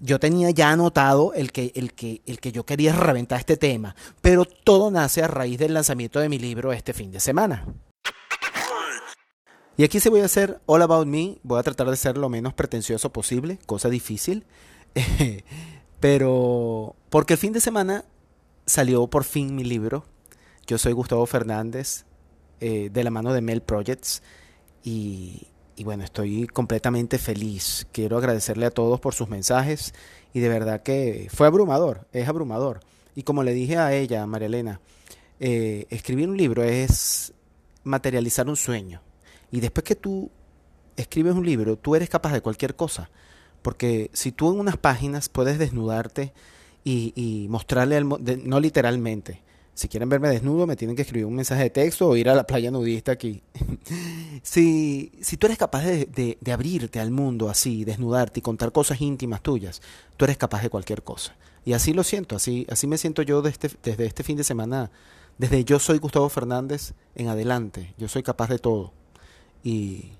yo 0.00 0.20
tenía 0.20 0.50
ya 0.50 0.70
anotado 0.70 1.32
el 1.32 1.50
que, 1.50 1.72
el, 1.74 1.94
que, 1.94 2.20
el 2.26 2.40
que 2.40 2.52
yo 2.52 2.66
quería 2.66 2.92
reventar 2.92 3.38
este 3.38 3.56
tema, 3.56 3.96
pero 4.20 4.44
todo 4.44 4.90
nace 4.90 5.22
a 5.22 5.28
raíz 5.28 5.58
del 5.58 5.72
lanzamiento 5.74 6.20
de 6.20 6.28
mi 6.28 6.38
libro 6.38 6.72
este 6.74 6.92
fin 6.92 7.10
de 7.10 7.20
semana. 7.20 7.64
Y 9.78 9.84
aquí 9.84 9.98
se 10.00 10.10
voy 10.10 10.20
a 10.20 10.26
hacer 10.26 10.60
All 10.66 10.82
About 10.82 11.06
Me, 11.06 11.38
voy 11.42 11.58
a 11.58 11.62
tratar 11.62 11.88
de 11.88 11.96
ser 11.96 12.18
lo 12.18 12.28
menos 12.28 12.52
pretencioso 12.52 13.10
posible, 13.12 13.58
cosa 13.64 13.88
difícil, 13.88 14.44
pero 16.02 16.96
porque 17.10 17.34
el 17.34 17.38
fin 17.38 17.52
de 17.52 17.60
semana 17.60 18.04
salió 18.66 19.06
por 19.06 19.22
fin 19.22 19.54
mi 19.54 19.62
libro. 19.62 20.04
Yo 20.66 20.76
soy 20.76 20.92
Gustavo 20.94 21.24
Fernández, 21.26 22.06
eh, 22.58 22.90
de 22.92 23.04
la 23.04 23.10
mano 23.10 23.32
de 23.32 23.40
Mel 23.40 23.62
Projects, 23.62 24.20
y, 24.82 25.46
y 25.76 25.84
bueno, 25.84 26.02
estoy 26.02 26.48
completamente 26.48 27.18
feliz. 27.18 27.86
Quiero 27.92 28.18
agradecerle 28.18 28.66
a 28.66 28.72
todos 28.72 28.98
por 28.98 29.14
sus 29.14 29.28
mensajes 29.28 29.94
y 30.34 30.40
de 30.40 30.48
verdad 30.48 30.82
que 30.82 31.28
fue 31.32 31.46
abrumador, 31.46 32.08
es 32.12 32.26
abrumador. 32.26 32.80
Y 33.14 33.22
como 33.22 33.44
le 33.44 33.54
dije 33.54 33.76
a 33.76 33.94
ella, 33.94 34.24
a 34.24 34.26
María 34.26 34.46
Elena, 34.46 34.80
eh, 35.38 35.86
escribir 35.88 36.28
un 36.28 36.36
libro 36.36 36.64
es 36.64 37.32
materializar 37.84 38.48
un 38.48 38.56
sueño. 38.56 39.02
Y 39.52 39.60
después 39.60 39.84
que 39.84 39.94
tú 39.94 40.32
escribes 40.96 41.34
un 41.34 41.46
libro, 41.46 41.76
tú 41.76 41.94
eres 41.94 42.10
capaz 42.10 42.32
de 42.32 42.40
cualquier 42.40 42.74
cosa. 42.74 43.08
Porque 43.62 44.10
si 44.12 44.32
tú 44.32 44.52
en 44.52 44.60
unas 44.60 44.76
páginas 44.76 45.28
puedes 45.28 45.58
desnudarte 45.58 46.32
y, 46.84 47.46
mostrarle, 47.48 47.96
al, 47.96 48.08
no 48.08 48.60
literalmente, 48.60 49.40
si 49.74 49.88
quieren 49.88 50.08
verme 50.08 50.28
desnudo, 50.28 50.66
me 50.66 50.76
tienen 50.76 50.96
que 50.96 51.02
escribir 51.02 51.24
un 51.24 51.34
mensaje 51.34 51.62
de 51.62 51.70
texto 51.70 52.08
o 52.08 52.16
ir 52.16 52.28
a 52.28 52.34
la 52.34 52.44
playa 52.44 52.70
nudista 52.70 53.12
aquí. 53.12 53.42
si, 54.42 55.12
si 55.20 55.36
tú 55.36 55.46
eres 55.46 55.58
capaz 55.58 55.84
de, 55.84 56.06
de, 56.06 56.36
de, 56.40 56.52
abrirte 56.52 57.00
al 57.00 57.10
mundo 57.10 57.48
así, 57.48 57.84
desnudarte 57.84 58.40
y 58.40 58.42
contar 58.42 58.72
cosas 58.72 59.00
íntimas 59.00 59.40
tuyas, 59.40 59.80
tú 60.16 60.26
eres 60.26 60.36
capaz 60.36 60.62
de 60.62 60.70
cualquier 60.70 61.02
cosa. 61.02 61.34
Y 61.64 61.72
así 61.72 61.92
lo 61.92 62.02
siento, 62.02 62.36
así, 62.36 62.66
así 62.70 62.86
me 62.86 62.98
siento 62.98 63.22
yo 63.22 63.40
desde, 63.40 63.70
desde 63.82 64.06
este 64.06 64.24
fin 64.24 64.36
de 64.36 64.44
semana, 64.44 64.90
desde 65.38 65.64
yo 65.64 65.78
soy 65.78 65.98
Gustavo 65.98 66.28
Fernández 66.28 66.92
en 67.14 67.28
adelante. 67.28 67.94
Yo 67.96 68.08
soy 68.08 68.22
capaz 68.22 68.48
de 68.48 68.58
todo. 68.58 68.92
Y, 69.64 70.10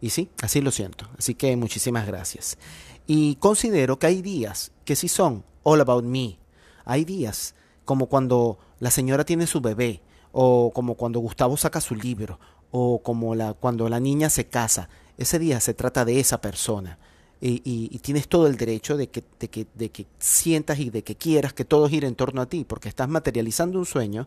y 0.00 0.10
sí, 0.10 0.30
así 0.42 0.60
lo 0.60 0.70
siento. 0.70 1.08
Así 1.18 1.34
que 1.34 1.56
muchísimas 1.56 2.06
gracias. 2.06 2.58
Y 3.06 3.36
considero 3.36 3.98
que 3.98 4.06
hay 4.06 4.22
días 4.22 4.72
que 4.84 4.96
sí 4.96 5.08
son 5.08 5.44
all 5.62 5.80
about 5.80 6.04
me. 6.04 6.38
Hay 6.84 7.04
días 7.04 7.54
como 7.84 8.06
cuando 8.06 8.58
la 8.78 8.90
señora 8.90 9.24
tiene 9.24 9.46
su 9.46 9.60
bebé, 9.60 10.02
o 10.32 10.70
como 10.74 10.96
cuando 10.96 11.20
Gustavo 11.20 11.56
saca 11.56 11.80
su 11.80 11.94
libro, 11.94 12.38
o 12.70 13.02
como 13.02 13.34
la, 13.34 13.54
cuando 13.54 13.88
la 13.88 14.00
niña 14.00 14.28
se 14.28 14.48
casa. 14.48 14.88
Ese 15.16 15.38
día 15.38 15.60
se 15.60 15.72
trata 15.72 16.04
de 16.04 16.20
esa 16.20 16.40
persona. 16.40 16.98
Y, 17.40 17.98
tienes 18.00 18.28
todo 18.28 18.46
el 18.46 18.56
derecho 18.56 18.96
de 18.96 19.08
que, 19.08 19.22
de, 19.38 19.48
que, 19.48 19.66
de 19.74 19.90
que 19.90 20.06
sientas 20.18 20.78
y 20.78 20.90
de 20.90 21.04
que 21.04 21.16
quieras 21.16 21.52
que 21.52 21.64
todo 21.64 21.88
gire 21.88 22.06
en 22.06 22.14
torno 22.14 22.40
a 22.42 22.46
ti, 22.46 22.64
porque 22.64 22.88
estás 22.88 23.08
materializando 23.08 23.78
un 23.78 23.86
sueño. 23.86 24.26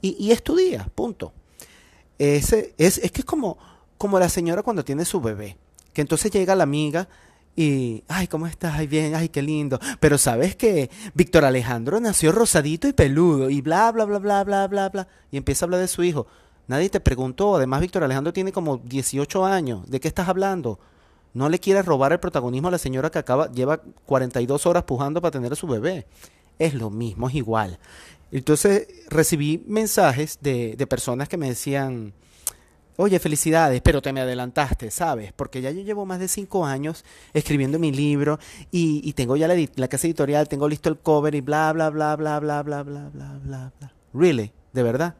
Y, 0.00 0.16
y 0.18 0.32
es 0.32 0.42
tu 0.42 0.56
día, 0.56 0.90
punto. 0.94 1.32
Ese, 2.18 2.74
es, 2.78 2.98
es 2.98 3.12
que 3.12 3.20
es 3.20 3.24
como, 3.24 3.58
como 4.02 4.18
la 4.18 4.28
señora 4.28 4.64
cuando 4.64 4.84
tiene 4.84 5.04
su 5.04 5.20
bebé, 5.20 5.56
que 5.92 6.00
entonces 6.00 6.32
llega 6.32 6.56
la 6.56 6.64
amiga 6.64 7.08
y, 7.54 8.02
ay, 8.08 8.26
¿cómo 8.26 8.48
estás? 8.48 8.74
Ay, 8.74 8.88
bien, 8.88 9.14
ay, 9.14 9.28
qué 9.28 9.42
lindo. 9.42 9.78
Pero 10.00 10.18
sabes 10.18 10.56
que 10.56 10.90
Víctor 11.14 11.44
Alejandro 11.44 12.00
nació 12.00 12.32
rosadito 12.32 12.88
y 12.88 12.94
peludo 12.94 13.48
y 13.48 13.60
bla, 13.60 13.92
bla, 13.92 14.04
bla, 14.04 14.18
bla, 14.18 14.42
bla, 14.42 14.66
bla, 14.66 14.88
bla. 14.88 15.08
Y 15.30 15.36
empieza 15.36 15.64
a 15.64 15.66
hablar 15.66 15.80
de 15.82 15.86
su 15.86 16.02
hijo. 16.02 16.26
Nadie 16.66 16.90
te 16.90 16.98
preguntó. 16.98 17.54
Además, 17.54 17.80
Víctor 17.80 18.02
Alejandro 18.02 18.32
tiene 18.32 18.50
como 18.50 18.78
18 18.78 19.46
años. 19.46 19.88
¿De 19.88 20.00
qué 20.00 20.08
estás 20.08 20.28
hablando? 20.28 20.80
No 21.32 21.48
le 21.48 21.60
quieres 21.60 21.86
robar 21.86 22.10
el 22.10 22.18
protagonismo 22.18 22.66
a 22.66 22.72
la 22.72 22.78
señora 22.78 23.08
que 23.08 23.20
acaba, 23.20 23.52
lleva 23.52 23.82
42 24.06 24.66
horas 24.66 24.82
pujando 24.82 25.22
para 25.22 25.30
tener 25.30 25.52
a 25.52 25.54
su 25.54 25.68
bebé. 25.68 26.08
Es 26.58 26.74
lo 26.74 26.90
mismo, 26.90 27.28
es 27.28 27.36
igual. 27.36 27.78
Entonces 28.32 28.88
recibí 29.10 29.62
mensajes 29.68 30.40
de, 30.40 30.74
de 30.74 30.86
personas 30.88 31.28
que 31.28 31.36
me 31.36 31.46
decían, 31.46 32.14
Oye, 32.96 33.18
felicidades, 33.18 33.80
pero 33.80 34.02
te 34.02 34.12
me 34.12 34.20
adelantaste, 34.20 34.90
¿sabes? 34.90 35.32
Porque 35.32 35.62
ya 35.62 35.70
yo 35.70 35.80
llevo 35.80 36.04
más 36.04 36.20
de 36.20 36.28
cinco 36.28 36.66
años 36.66 37.04
escribiendo 37.32 37.78
mi 37.78 37.90
libro 37.90 38.38
y, 38.70 39.10
tengo 39.14 39.36
ya 39.36 39.48
la, 39.48 39.54
la, 39.76 39.88
casa 39.88 40.06
editorial, 40.06 40.46
tengo 40.46 40.68
listo 40.68 40.90
el 40.90 40.98
cover 40.98 41.34
y 41.34 41.40
bla, 41.40 41.72
bla, 41.72 41.88
bla, 41.88 42.16
bla, 42.16 42.38
bla, 42.38 42.62
bla, 42.62 42.82
bla, 42.82 43.08
bla, 43.08 43.38
bla, 43.42 43.72
bla. 43.78 43.92
Really, 44.12 44.52
de 44.74 44.82
verdad. 44.82 45.14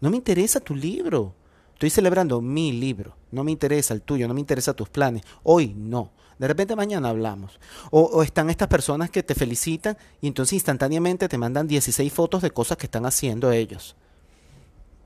No 0.00 0.10
me 0.10 0.16
interesa 0.16 0.60
tu 0.60 0.76
libro. 0.76 1.34
Estoy 1.72 1.90
celebrando 1.90 2.40
mi 2.40 2.72
libro. 2.72 3.16
No 3.32 3.42
me 3.42 3.50
interesa 3.50 3.92
el 3.92 4.02
tuyo, 4.02 4.28
no 4.28 4.34
me 4.34 4.40
interesa 4.40 4.74
tus 4.74 4.88
planes. 4.88 5.22
Hoy 5.42 5.74
no. 5.76 6.12
De 6.38 6.46
repente 6.46 6.76
mañana 6.76 7.08
hablamos. 7.08 7.58
O, 7.90 8.02
o, 8.02 8.22
están 8.22 8.50
estas 8.50 8.68
personas 8.68 9.10
que 9.10 9.24
te 9.24 9.34
felicitan 9.34 9.96
y 10.20 10.28
entonces 10.28 10.52
instantáneamente 10.52 11.28
te 11.28 11.38
mandan 11.38 11.66
16 11.66 12.12
fotos 12.12 12.42
de 12.42 12.52
cosas 12.52 12.78
que 12.78 12.86
están 12.86 13.04
haciendo 13.04 13.50
ellos. 13.50 13.96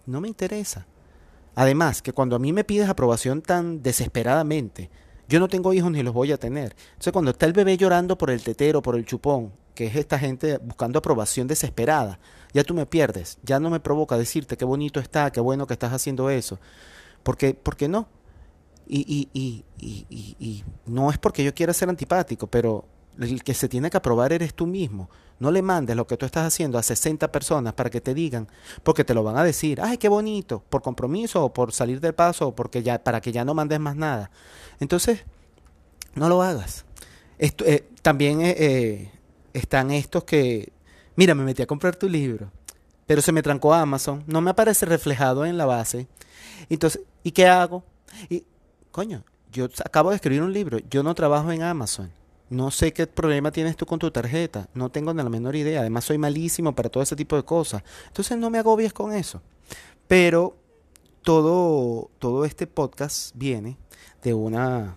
No 0.04 0.20
me 0.20 0.28
interesa. 0.28 0.86
Además, 1.54 2.02
que 2.02 2.12
cuando 2.12 2.36
a 2.36 2.38
mí 2.38 2.52
me 2.52 2.64
pides 2.64 2.88
aprobación 2.88 3.42
tan 3.42 3.82
desesperadamente, 3.82 4.90
yo 5.28 5.38
no 5.40 5.48
tengo 5.48 5.72
hijos 5.72 5.90
ni 5.92 6.02
los 6.02 6.12
voy 6.12 6.32
a 6.32 6.38
tener. 6.38 6.74
Entonces, 6.90 7.12
cuando 7.12 7.30
está 7.30 7.46
el 7.46 7.52
bebé 7.52 7.76
llorando 7.76 8.18
por 8.18 8.30
el 8.30 8.42
tetero, 8.42 8.82
por 8.82 8.96
el 8.96 9.06
chupón, 9.06 9.52
que 9.74 9.86
es 9.86 9.96
esta 9.96 10.18
gente 10.18 10.58
buscando 10.58 10.98
aprobación 10.98 11.46
desesperada, 11.46 12.18
ya 12.52 12.64
tú 12.64 12.74
me 12.74 12.86
pierdes, 12.86 13.38
ya 13.42 13.60
no 13.60 13.70
me 13.70 13.80
provoca 13.80 14.18
decirte 14.18 14.56
qué 14.56 14.64
bonito 14.64 14.98
está, 15.00 15.30
qué 15.30 15.40
bueno 15.40 15.66
que 15.66 15.74
estás 15.74 15.92
haciendo 15.92 16.30
eso. 16.30 16.58
Porque, 17.22 17.54
porque 17.54 17.88
no. 17.88 18.08
Y, 18.88 19.28
y, 19.32 19.64
y, 19.78 20.06
y, 20.10 20.64
no 20.86 21.10
es 21.10 21.18
porque 21.18 21.44
yo 21.44 21.54
quiera 21.54 21.72
ser 21.72 21.88
antipático, 21.88 22.48
pero 22.48 22.86
el 23.18 23.42
que 23.42 23.54
se 23.54 23.68
tiene 23.68 23.90
que 23.90 23.96
aprobar 23.96 24.32
eres 24.32 24.54
tú 24.54 24.66
mismo. 24.66 25.10
No 25.38 25.50
le 25.50 25.62
mandes 25.62 25.96
lo 25.96 26.06
que 26.06 26.16
tú 26.16 26.26
estás 26.26 26.46
haciendo 26.46 26.78
a 26.78 26.82
60 26.82 27.32
personas 27.32 27.72
para 27.72 27.88
que 27.88 28.00
te 28.00 28.12
digan, 28.12 28.46
porque 28.82 29.04
te 29.04 29.14
lo 29.14 29.22
van 29.22 29.38
a 29.38 29.44
decir, 29.44 29.80
ay, 29.80 29.96
qué 29.96 30.08
bonito, 30.08 30.62
por 30.68 30.82
compromiso 30.82 31.44
o 31.44 31.52
por 31.52 31.72
salir 31.72 32.00
del 32.00 32.14
paso 32.14 32.48
o 32.48 32.54
porque 32.54 32.82
ya, 32.82 33.02
para 33.02 33.20
que 33.20 33.32
ya 33.32 33.44
no 33.44 33.54
mandes 33.54 33.80
más 33.80 33.96
nada. 33.96 34.30
Entonces, 34.80 35.24
no 36.14 36.28
lo 36.28 36.42
hagas. 36.42 36.84
Esto, 37.38 37.64
eh, 37.64 37.88
también 38.02 38.42
eh, 38.42 38.54
eh, 38.58 39.10
están 39.54 39.90
estos 39.90 40.24
que, 40.24 40.72
mira, 41.16 41.34
me 41.34 41.42
metí 41.42 41.62
a 41.62 41.66
comprar 41.66 41.96
tu 41.96 42.08
libro, 42.08 42.52
pero 43.06 43.22
se 43.22 43.32
me 43.32 43.42
trancó 43.42 43.72
Amazon, 43.72 44.22
no 44.26 44.42
me 44.42 44.50
aparece 44.50 44.84
reflejado 44.84 45.46
en 45.46 45.56
la 45.56 45.64
base. 45.64 46.06
Entonces, 46.68 47.02
¿y 47.22 47.30
qué 47.30 47.46
hago? 47.46 47.82
Y, 48.28 48.44
coño, 48.90 49.24
yo 49.50 49.68
acabo 49.84 50.10
de 50.10 50.16
escribir 50.16 50.42
un 50.42 50.52
libro, 50.52 50.78
yo 50.90 51.02
no 51.02 51.14
trabajo 51.14 51.50
en 51.50 51.62
Amazon. 51.62 52.12
No 52.50 52.72
sé 52.72 52.92
qué 52.92 53.06
problema 53.06 53.52
tienes 53.52 53.76
tú 53.76 53.86
con 53.86 54.00
tu 54.00 54.10
tarjeta. 54.10 54.68
No 54.74 54.90
tengo 54.90 55.14
ni 55.14 55.22
la 55.22 55.30
menor 55.30 55.54
idea. 55.54 55.80
Además, 55.80 56.04
soy 56.04 56.18
malísimo 56.18 56.74
para 56.74 56.88
todo 56.88 57.02
ese 57.02 57.14
tipo 57.14 57.36
de 57.36 57.44
cosas. 57.44 57.82
Entonces, 58.08 58.36
no 58.36 58.50
me 58.50 58.58
agobies 58.58 58.92
con 58.92 59.12
eso. 59.12 59.40
Pero 60.08 60.56
todo, 61.22 62.10
todo 62.18 62.44
este 62.44 62.66
podcast 62.66 63.34
viene 63.36 63.76
de 64.22 64.34
una, 64.34 64.96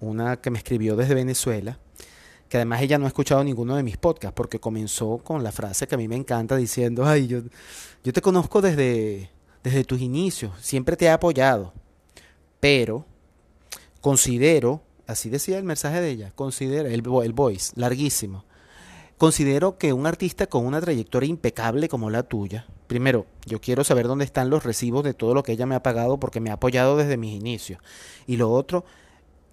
una 0.00 0.40
que 0.40 0.50
me 0.50 0.58
escribió 0.58 0.96
desde 0.96 1.14
Venezuela, 1.14 1.78
que 2.48 2.56
además 2.56 2.82
ella 2.82 2.98
no 2.98 3.04
ha 3.04 3.08
escuchado 3.08 3.42
ninguno 3.44 3.76
de 3.76 3.82
mis 3.82 3.96
podcasts, 3.96 4.34
porque 4.34 4.60
comenzó 4.60 5.18
con 5.18 5.42
la 5.42 5.52
frase 5.52 5.86
que 5.86 5.94
a 5.94 5.98
mí 5.98 6.08
me 6.08 6.16
encanta 6.16 6.56
diciendo, 6.56 7.04
ay, 7.04 7.26
yo, 7.26 7.40
yo 8.02 8.12
te 8.12 8.22
conozco 8.22 8.62
desde, 8.62 9.30
desde 9.62 9.84
tus 9.84 10.00
inicios, 10.00 10.52
siempre 10.60 10.96
te 10.96 11.06
he 11.06 11.10
apoyado, 11.10 11.72
pero 12.60 13.04
considero 14.00 14.82
así 15.06 15.30
decía 15.30 15.58
el 15.58 15.64
mensaje 15.64 16.00
de 16.00 16.10
ella, 16.10 16.32
considera 16.34 16.88
el, 16.88 17.02
el 17.22 17.32
voice, 17.32 17.72
larguísimo. 17.76 18.44
Considero 19.18 19.78
que 19.78 19.92
un 19.92 20.06
artista 20.06 20.48
con 20.48 20.66
una 20.66 20.80
trayectoria 20.80 21.30
impecable 21.30 21.88
como 21.88 22.10
la 22.10 22.24
tuya, 22.24 22.66
primero, 22.88 23.26
yo 23.46 23.60
quiero 23.60 23.84
saber 23.84 24.08
dónde 24.08 24.24
están 24.24 24.50
los 24.50 24.64
recibos 24.64 25.04
de 25.04 25.14
todo 25.14 25.34
lo 25.34 25.42
que 25.42 25.52
ella 25.52 25.66
me 25.66 25.76
ha 25.76 25.82
pagado 25.82 26.18
porque 26.18 26.40
me 26.40 26.50
ha 26.50 26.54
apoyado 26.54 26.96
desde 26.96 27.16
mis 27.16 27.38
inicios. 27.38 27.80
Y 28.26 28.36
lo 28.36 28.50
otro, 28.50 28.84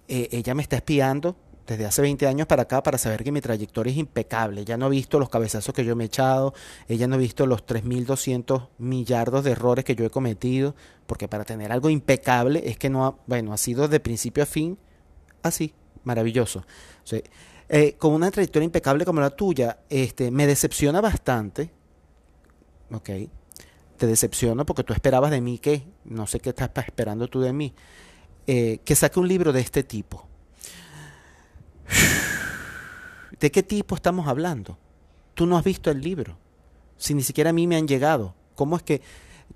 eh, 0.08 0.28
ella 0.32 0.54
me 0.54 0.62
está 0.62 0.76
espiando 0.76 1.36
desde 1.66 1.86
hace 1.86 2.02
20 2.02 2.26
años 2.26 2.48
para 2.48 2.62
acá 2.62 2.82
para 2.82 2.98
saber 2.98 3.22
que 3.22 3.30
mi 3.30 3.40
trayectoria 3.40 3.92
es 3.92 3.98
impecable. 3.98 4.62
Ella 4.62 4.76
no 4.76 4.86
ha 4.86 4.88
visto 4.88 5.20
los 5.20 5.28
cabezazos 5.28 5.74
que 5.74 5.84
yo 5.84 5.94
me 5.94 6.04
he 6.04 6.06
echado, 6.08 6.54
ella 6.88 7.06
no 7.06 7.14
ha 7.14 7.18
visto 7.18 7.46
los 7.46 7.64
3.200 7.64 8.68
millardos 8.78 9.44
de 9.44 9.52
errores 9.52 9.84
que 9.84 9.94
yo 9.94 10.04
he 10.04 10.10
cometido, 10.10 10.74
porque 11.06 11.28
para 11.28 11.44
tener 11.44 11.70
algo 11.70 11.88
impecable 11.88 12.62
es 12.66 12.78
que 12.78 12.90
no 12.90 13.06
ha, 13.06 13.16
bueno, 13.26 13.52
ha 13.52 13.58
sido 13.58 13.86
de 13.86 14.00
principio 14.00 14.42
a 14.42 14.46
fin 14.46 14.76
así, 15.42 15.74
maravilloso. 16.04 16.60
O 16.60 17.06
sea, 17.06 17.20
eh, 17.68 17.94
con 17.98 18.12
una 18.12 18.30
trayectoria 18.30 18.64
impecable 18.64 19.04
como 19.04 19.20
la 19.20 19.30
tuya, 19.30 19.78
este, 19.88 20.30
me 20.30 20.46
decepciona 20.46 21.00
bastante. 21.00 21.70
Ok. 22.90 23.10
Te 23.96 24.06
decepciona 24.06 24.64
porque 24.64 24.84
tú 24.84 24.92
esperabas 24.92 25.30
de 25.30 25.40
mí 25.40 25.58
que, 25.58 25.86
no 26.04 26.26
sé 26.26 26.40
qué 26.40 26.50
estás 26.50 26.70
esperando 26.84 27.28
tú 27.28 27.40
de 27.40 27.52
mí, 27.52 27.74
eh, 28.46 28.80
que 28.84 28.94
saque 28.94 29.20
un 29.20 29.28
libro 29.28 29.52
de 29.52 29.60
este 29.60 29.84
tipo. 29.84 30.26
¿De 33.40 33.50
qué 33.50 33.62
tipo 33.62 33.94
estamos 33.94 34.28
hablando? 34.28 34.76
Tú 35.34 35.46
no 35.46 35.56
has 35.56 35.64
visto 35.64 35.90
el 35.90 36.00
libro. 36.00 36.36
Si 36.96 37.14
ni 37.14 37.22
siquiera 37.22 37.50
a 37.50 37.52
mí 37.52 37.66
me 37.66 37.76
han 37.76 37.88
llegado. 37.88 38.34
¿Cómo 38.54 38.76
es 38.76 38.82
que 38.82 39.00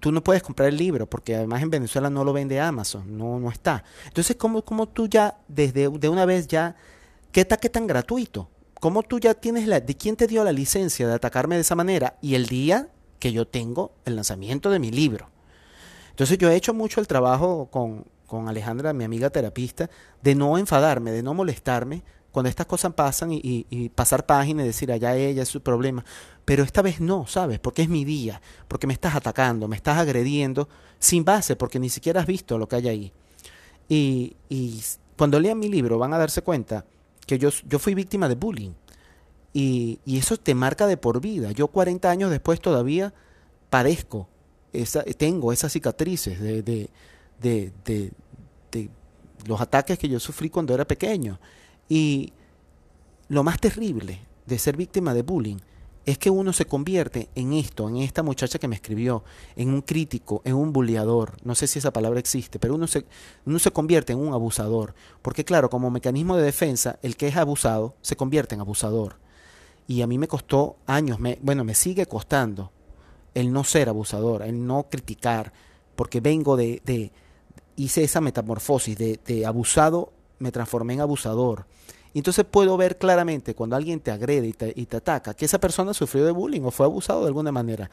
tú 0.01 0.13
no 0.13 0.23
puedes 0.23 0.43
comprar 0.43 0.69
el 0.69 0.77
libro 0.77 1.07
porque 1.07 1.37
además 1.37 1.63
en 1.63 1.71
Venezuela 1.71 2.11
no 2.11 2.25
lo 2.25 2.33
vende 2.33 2.61
Amazon, 2.61 3.17
no, 3.17 3.39
no 3.39 3.51
está. 3.51 3.85
Entonces, 4.07 4.37
¿cómo, 4.37 4.63
cómo 4.63 4.89
tú 4.89 5.09
ya, 5.09 5.39
desde 5.49 5.89
de 5.89 6.09
una 6.09 6.25
vez 6.25 6.47
ya, 6.47 6.77
qué 7.33 7.43
ataque 7.43 7.69
tan 7.69 7.87
gratuito? 7.87 8.49
¿cómo 8.81 9.03
tú 9.03 9.19
ya 9.19 9.35
tienes 9.35 9.67
la... 9.67 9.81
¿De 9.81 9.97
quién 9.97 10.17
te 10.17 10.27
dio 10.27 10.45
la 10.45 10.53
licencia 10.53 11.07
de 11.07 11.15
atacarme 11.15 11.57
de 11.57 11.63
esa 11.63 11.75
manera? 11.75 12.17
Y 12.21 12.35
el 12.35 12.47
día 12.47 12.89
que 13.19 13.33
yo 13.33 13.47
tengo 13.47 13.93
el 14.05 14.17
lanzamiento 14.17 14.71
de 14.71 14.79
mi 14.79 14.91
libro. 14.91 15.29
Entonces 16.11 16.39
yo 16.39 16.51
he 16.51 16.57
hecho 16.57 16.75
mucho 16.75 17.01
el 17.01 17.07
trabajo 17.07 17.69
con, 17.71 18.05
con 18.27 18.49
Alejandra, 18.49 18.93
mi 18.93 19.05
amiga 19.05 19.31
terapista, 19.31 19.91
de 20.23 20.35
no 20.35 20.59
enfadarme, 20.59 21.11
de 21.11 21.23
no 21.23 21.35
molestarme 21.35 22.03
cuando 22.37 22.51
estas 22.51 22.67
cosas 22.67 22.93
pasan 22.93 23.31
y, 23.33 23.89
pasar 23.95 24.27
página 24.27 24.63
y 24.63 24.67
decir 24.67 24.93
allá 24.93 25.17
ella 25.17 25.43
es 25.43 25.49
su 25.49 25.63
problema. 25.63 26.05
Pero 26.45 26.65
esta 26.65 26.83
vez 26.83 27.01
no, 27.01 27.27
¿sabes? 27.27 27.59
Porque 27.59 27.81
es 27.81 27.89
mi 27.89 28.05
día, 28.05 28.43
porque 28.69 28.87
me 28.87 28.93
estás 28.93 29.15
atacando, 29.15 29.69
me 29.69 29.77
estás 29.77 29.97
agrediendo 29.97 30.69
sin 30.99 31.25
base, 31.25 31.57
porque 31.57 31.79
ni 31.79 31.89
siquiera 31.89 32.21
has 32.21 32.27
visto 32.27 32.59
lo 32.59 32.69
que 32.69 32.77
hay 32.77 32.89
ahí. 32.89 33.13
Y, 33.89 34.37
y 34.51 34.83
cuando 35.17 35.41
lean 35.41 35.59
mi 35.59 35.71
libro 35.71 35.97
van 35.97 36.13
a 36.13 36.19
darse 36.19 36.43
cuenta 36.43 36.85
que 37.27 37.39
yo, 37.39 37.51
fui 37.79 37.95
víctima 37.95 38.29
de 38.29 38.35
bullying. 38.35 38.73
Y, 39.55 39.99
eso 40.05 40.37
te 40.37 40.55
marca 40.55 40.87
de 40.87 40.99
por 40.99 41.23
vida. 41.23 41.53
Yo 41.53 41.69
40 41.69 42.11
años 42.11 42.31
después 42.31 42.61
todavía 42.61 43.15
padezco, 43.71 44.29
tengo 45.17 45.55
esas 45.55 45.73
cicatrices 45.73 46.39
de, 46.39 46.63
de, 46.63 46.91
de- 47.41 47.73
de 47.87 48.91
los 49.47 49.59
ataques 49.59 49.99
que 49.99 50.11
yo 50.11 50.21
sufrí 50.21 50.51
cuando 50.51 50.75
era 50.75 50.85
pequeño. 50.87 51.39
Y 51.89 52.33
lo 53.29 53.43
más 53.43 53.61
terrible 53.61 54.21
de 54.47 54.59
ser 54.59 54.77
víctima 54.77 55.15
de 55.15 55.23
bullying 55.23 55.59
es 56.07 56.19
que 56.19 56.31
uno 56.31 56.53
se 56.53 56.67
convierte 56.67 57.29
en 57.35 57.53
esto, 57.53 57.89
en 57.89 57.97
esta 57.97 58.23
muchacha 58.23 58.61
que 58.61 58.69
me 58.69 58.77
escribió, 58.77 59.25
en 59.57 59.71
un 59.71 59.83
crítico, 59.83 60.41
en 60.45 60.55
un 60.55 60.73
bulleador. 60.73 61.37
No 61.43 61.57
sé 61.57 61.67
si 61.67 61.81
esa 61.81 61.93
palabra 61.93 62.21
existe, 62.21 62.61
pero 62.61 62.77
uno 62.77 62.87
se, 62.87 63.05
uno 63.45 63.59
se 63.59 63.73
convierte 63.73 64.13
en 64.13 64.21
un 64.21 64.33
abusador. 64.33 64.95
Porque 65.21 65.45
claro, 65.45 65.69
como 65.69 65.91
mecanismo 65.91 66.37
de 66.37 66.45
defensa, 66.45 67.01
el 67.03 67.17
que 67.17 67.27
es 67.27 67.37
abusado 67.37 67.97
se 68.03 68.15
convierte 68.15 68.55
en 68.55 68.61
abusador. 68.61 69.17
Y 69.89 70.03
a 70.03 70.07
mí 70.07 70.17
me 70.17 70.29
costó 70.29 70.77
años, 70.87 71.19
me, 71.19 71.41
bueno, 71.43 71.65
me 71.65 71.75
sigue 71.75 72.07
costando 72.07 72.71
el 73.35 73.53
no 73.53 73.65
ser 73.65 73.89
abusador, 73.89 74.43
el 74.43 74.65
no 74.65 74.87
criticar, 74.89 75.53
porque 75.97 76.21
vengo 76.21 76.57
de, 76.57 76.83
de 76.85 77.11
hice 77.75 78.05
esa 78.05 78.21
metamorfosis 78.21 78.97
de, 78.97 79.19
de 79.27 79.45
abusado, 79.45 80.13
me 80.39 80.53
transformé 80.53 80.95
en 80.95 81.01
abusador. 81.01 81.67
Y 82.13 82.19
entonces 82.19 82.45
puedo 82.51 82.77
ver 82.77 82.97
claramente 82.99 83.55
cuando 83.55 83.77
alguien 83.77 84.01
te 84.01 84.11
agrede 84.11 84.47
y 84.49 84.53
te, 84.53 84.73
y 84.75 84.87
te 84.87 84.97
ataca 84.97 85.35
que 85.35 85.45
esa 85.45 85.61
persona 85.61 85.93
sufrió 85.93 86.25
de 86.25 86.31
bullying 86.33 86.63
o 86.63 86.71
fue 86.71 86.87
abusado 86.87 87.21
de 87.23 87.27
alguna 87.29 87.53
manera. 87.53 87.91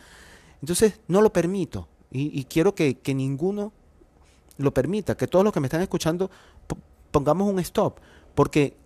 Entonces 0.61 0.99
no 1.07 1.21
lo 1.21 1.33
permito 1.33 1.87
y, 2.09 2.39
y 2.39 2.45
quiero 2.45 2.73
que, 2.73 2.99
que 2.99 3.13
ninguno 3.13 3.73
lo 4.57 4.73
permita, 4.73 5.17
que 5.17 5.27
todos 5.27 5.43
los 5.43 5.51
que 5.53 5.59
me 5.59 5.67
están 5.67 5.81
escuchando 5.81 6.29
po- 6.67 6.77
pongamos 7.11 7.49
un 7.51 7.59
stop, 7.59 7.99
porque 8.33 8.77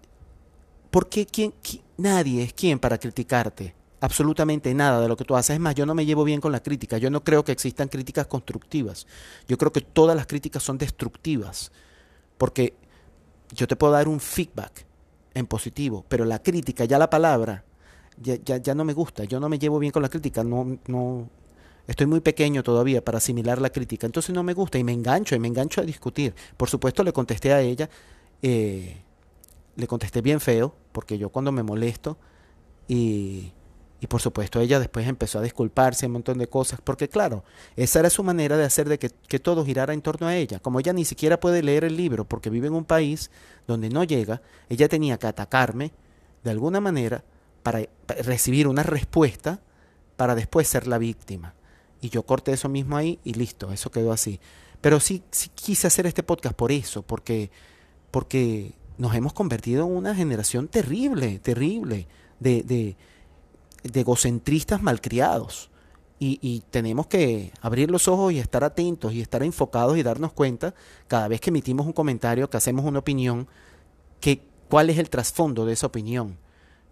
porque 0.89 1.25
quién, 1.25 1.53
qui- 1.61 1.81
nadie 1.97 2.43
es 2.43 2.53
quien 2.53 2.79
para 2.79 2.97
criticarte. 2.97 3.75
Absolutamente 3.99 4.73
nada 4.73 5.01
de 5.01 5.07
lo 5.07 5.17
que 5.17 5.25
tú 5.25 5.35
haces. 5.35 5.55
Es 5.55 5.59
más, 5.59 5.75
yo 5.75 5.85
no 5.85 5.95
me 5.95 6.05
llevo 6.05 6.23
bien 6.23 6.39
con 6.39 6.51
la 6.51 6.61
crítica. 6.61 6.97
Yo 6.97 7.09
no 7.09 7.23
creo 7.23 7.43
que 7.43 7.51
existan 7.51 7.87
críticas 7.87 8.27
constructivas. 8.27 9.07
Yo 9.47 9.57
creo 9.57 9.71
que 9.71 9.81
todas 9.81 10.15
las 10.15 10.27
críticas 10.27 10.63
son 10.63 10.77
destructivas. 10.77 11.71
Porque 12.37 12.75
yo 13.53 13.67
te 13.67 13.75
puedo 13.75 13.93
dar 13.93 14.07
un 14.07 14.19
feedback 14.19 14.85
en 15.33 15.45
positivo, 15.45 16.05
pero 16.07 16.25
la 16.25 16.41
crítica, 16.41 16.85
ya 16.85 16.97
la 16.97 17.09
palabra, 17.09 17.63
ya, 18.21 18.35
ya, 18.35 18.57
ya 18.57 18.75
no 18.75 18.83
me 18.83 18.93
gusta. 18.93 19.23
Yo 19.25 19.39
no 19.39 19.49
me 19.49 19.59
llevo 19.59 19.79
bien 19.79 19.91
con 19.91 20.01
la 20.01 20.09
crítica. 20.09 20.43
No, 20.43 20.77
no, 20.87 21.29
estoy 21.87 22.07
muy 22.07 22.21
pequeño 22.21 22.63
todavía 22.63 23.03
para 23.03 23.19
asimilar 23.19 23.61
la 23.61 23.69
crítica. 23.69 24.05
Entonces 24.07 24.33
no 24.33 24.43
me 24.43 24.53
gusta 24.53 24.77
y 24.77 24.83
me 24.83 24.93
engancho 24.93 25.35
y 25.35 25.39
me 25.39 25.47
engancho 25.47 25.81
a 25.81 25.83
discutir. 25.85 26.33
Por 26.57 26.69
supuesto 26.69 27.03
le 27.03 27.13
contesté 27.13 27.53
a 27.53 27.61
ella. 27.61 27.89
eh, 28.41 28.97
le 29.77 29.87
contesté 29.87 30.21
bien 30.21 30.39
feo, 30.39 30.75
porque 30.91 31.17
yo 31.17 31.29
cuando 31.29 31.51
me 31.51 31.63
molesto 31.63 32.17
y, 32.87 33.53
y 33.99 34.07
por 34.07 34.21
supuesto 34.21 34.59
ella 34.59 34.79
después 34.79 35.07
empezó 35.07 35.39
a 35.39 35.41
disculparse 35.41 36.05
un 36.05 36.13
montón 36.13 36.37
de 36.37 36.47
cosas, 36.47 36.79
porque 36.83 37.09
claro, 37.09 37.43
esa 37.75 37.99
era 37.99 38.09
su 38.09 38.23
manera 38.23 38.57
de 38.57 38.63
hacer 38.63 38.87
de 38.87 38.99
que, 38.99 39.09
que 39.09 39.39
todo 39.39 39.65
girara 39.65 39.93
en 39.93 40.01
torno 40.01 40.27
a 40.27 40.35
ella. 40.35 40.59
Como 40.59 40.79
ella 40.79 40.93
ni 40.93 41.05
siquiera 41.05 41.39
puede 41.39 41.63
leer 41.63 41.83
el 41.83 41.97
libro 41.97 42.25
porque 42.25 42.49
vive 42.49 42.67
en 42.67 42.73
un 42.73 42.85
país 42.85 43.31
donde 43.67 43.89
no 43.89 44.03
llega, 44.03 44.41
ella 44.69 44.87
tenía 44.87 45.17
que 45.17 45.27
atacarme 45.27 45.91
de 46.43 46.51
alguna 46.51 46.79
manera 46.79 47.23
para, 47.63 47.81
recibir 48.23 48.67
una 48.67 48.83
respuesta 48.83 49.59
para 50.15 50.35
después 50.35 50.67
ser 50.67 50.87
la 50.87 50.97
víctima. 50.97 51.53
Y 51.99 52.09
yo 52.09 52.23
corté 52.23 52.53
eso 52.53 52.69
mismo 52.69 52.95
ahí 52.95 53.19
y 53.23 53.33
listo, 53.33 53.73
eso 53.73 53.91
quedó 53.91 54.11
así. 54.11 54.39
Pero 54.79 54.99
sí, 54.99 55.23
sí 55.31 55.49
quise 55.53 55.87
hacer 55.87 56.05
este 56.05 56.23
podcast 56.23 56.55
por 56.55 56.71
eso, 56.71 57.01
porque, 57.01 57.49
porque 58.11 58.73
nos 58.97 59.15
hemos 59.15 59.33
convertido 59.33 59.85
en 59.85 59.91
una 59.91 60.15
generación 60.15 60.67
terrible, 60.67 61.39
terrible, 61.39 62.07
de, 62.39 62.63
de, 62.63 62.95
de 63.83 63.99
egocentristas 64.01 64.81
malcriados. 64.81 65.69
Y, 66.19 66.39
y 66.41 66.63
tenemos 66.71 67.05
que 67.05 67.51
abrir 67.61 67.91
los 67.91 68.07
ojos 68.07 68.33
y 68.33 68.39
estar 68.39 68.63
atentos 68.63 69.13
y 69.13 69.21
estar 69.21 69.43
enfocados 69.43 69.97
y 69.97 70.03
darnos 70.03 70.33
cuenta 70.33 70.73
cada 71.07 71.27
vez 71.27 71.39
que 71.39 71.51
emitimos 71.51 71.85
un 71.85 71.93
comentario, 71.93 72.49
que 72.49 72.57
hacemos 72.57 72.85
una 72.85 72.99
opinión, 72.99 73.47
que 74.19 74.41
cuál 74.67 74.89
es 74.89 74.97
el 74.97 75.11
trasfondo 75.11 75.65
de 75.65 75.73
esa 75.73 75.85
opinión, 75.85 76.37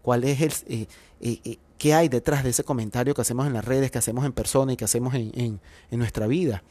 cuál 0.03 0.25
es 0.25 0.41
el 0.41 0.53
eh, 0.67 0.87
eh, 1.21 1.39
eh, 1.43 1.57
qué 1.77 1.93
hay 1.93 2.07
detrás 2.07 2.43
de 2.43 2.51
ese 2.51 2.63
comentario 2.63 3.13
que 3.13 3.21
hacemos 3.21 3.47
en 3.47 3.53
las 3.53 3.65
redes, 3.65 3.89
que 3.89 3.97
hacemos 3.97 4.25
en 4.25 4.31
persona 4.31 4.73
y 4.73 4.77
que 4.77 4.85
hacemos 4.85 5.13
en, 5.15 5.31
en, 5.33 5.59
en 5.89 5.99
nuestra 5.99 6.27
vida. 6.27 6.63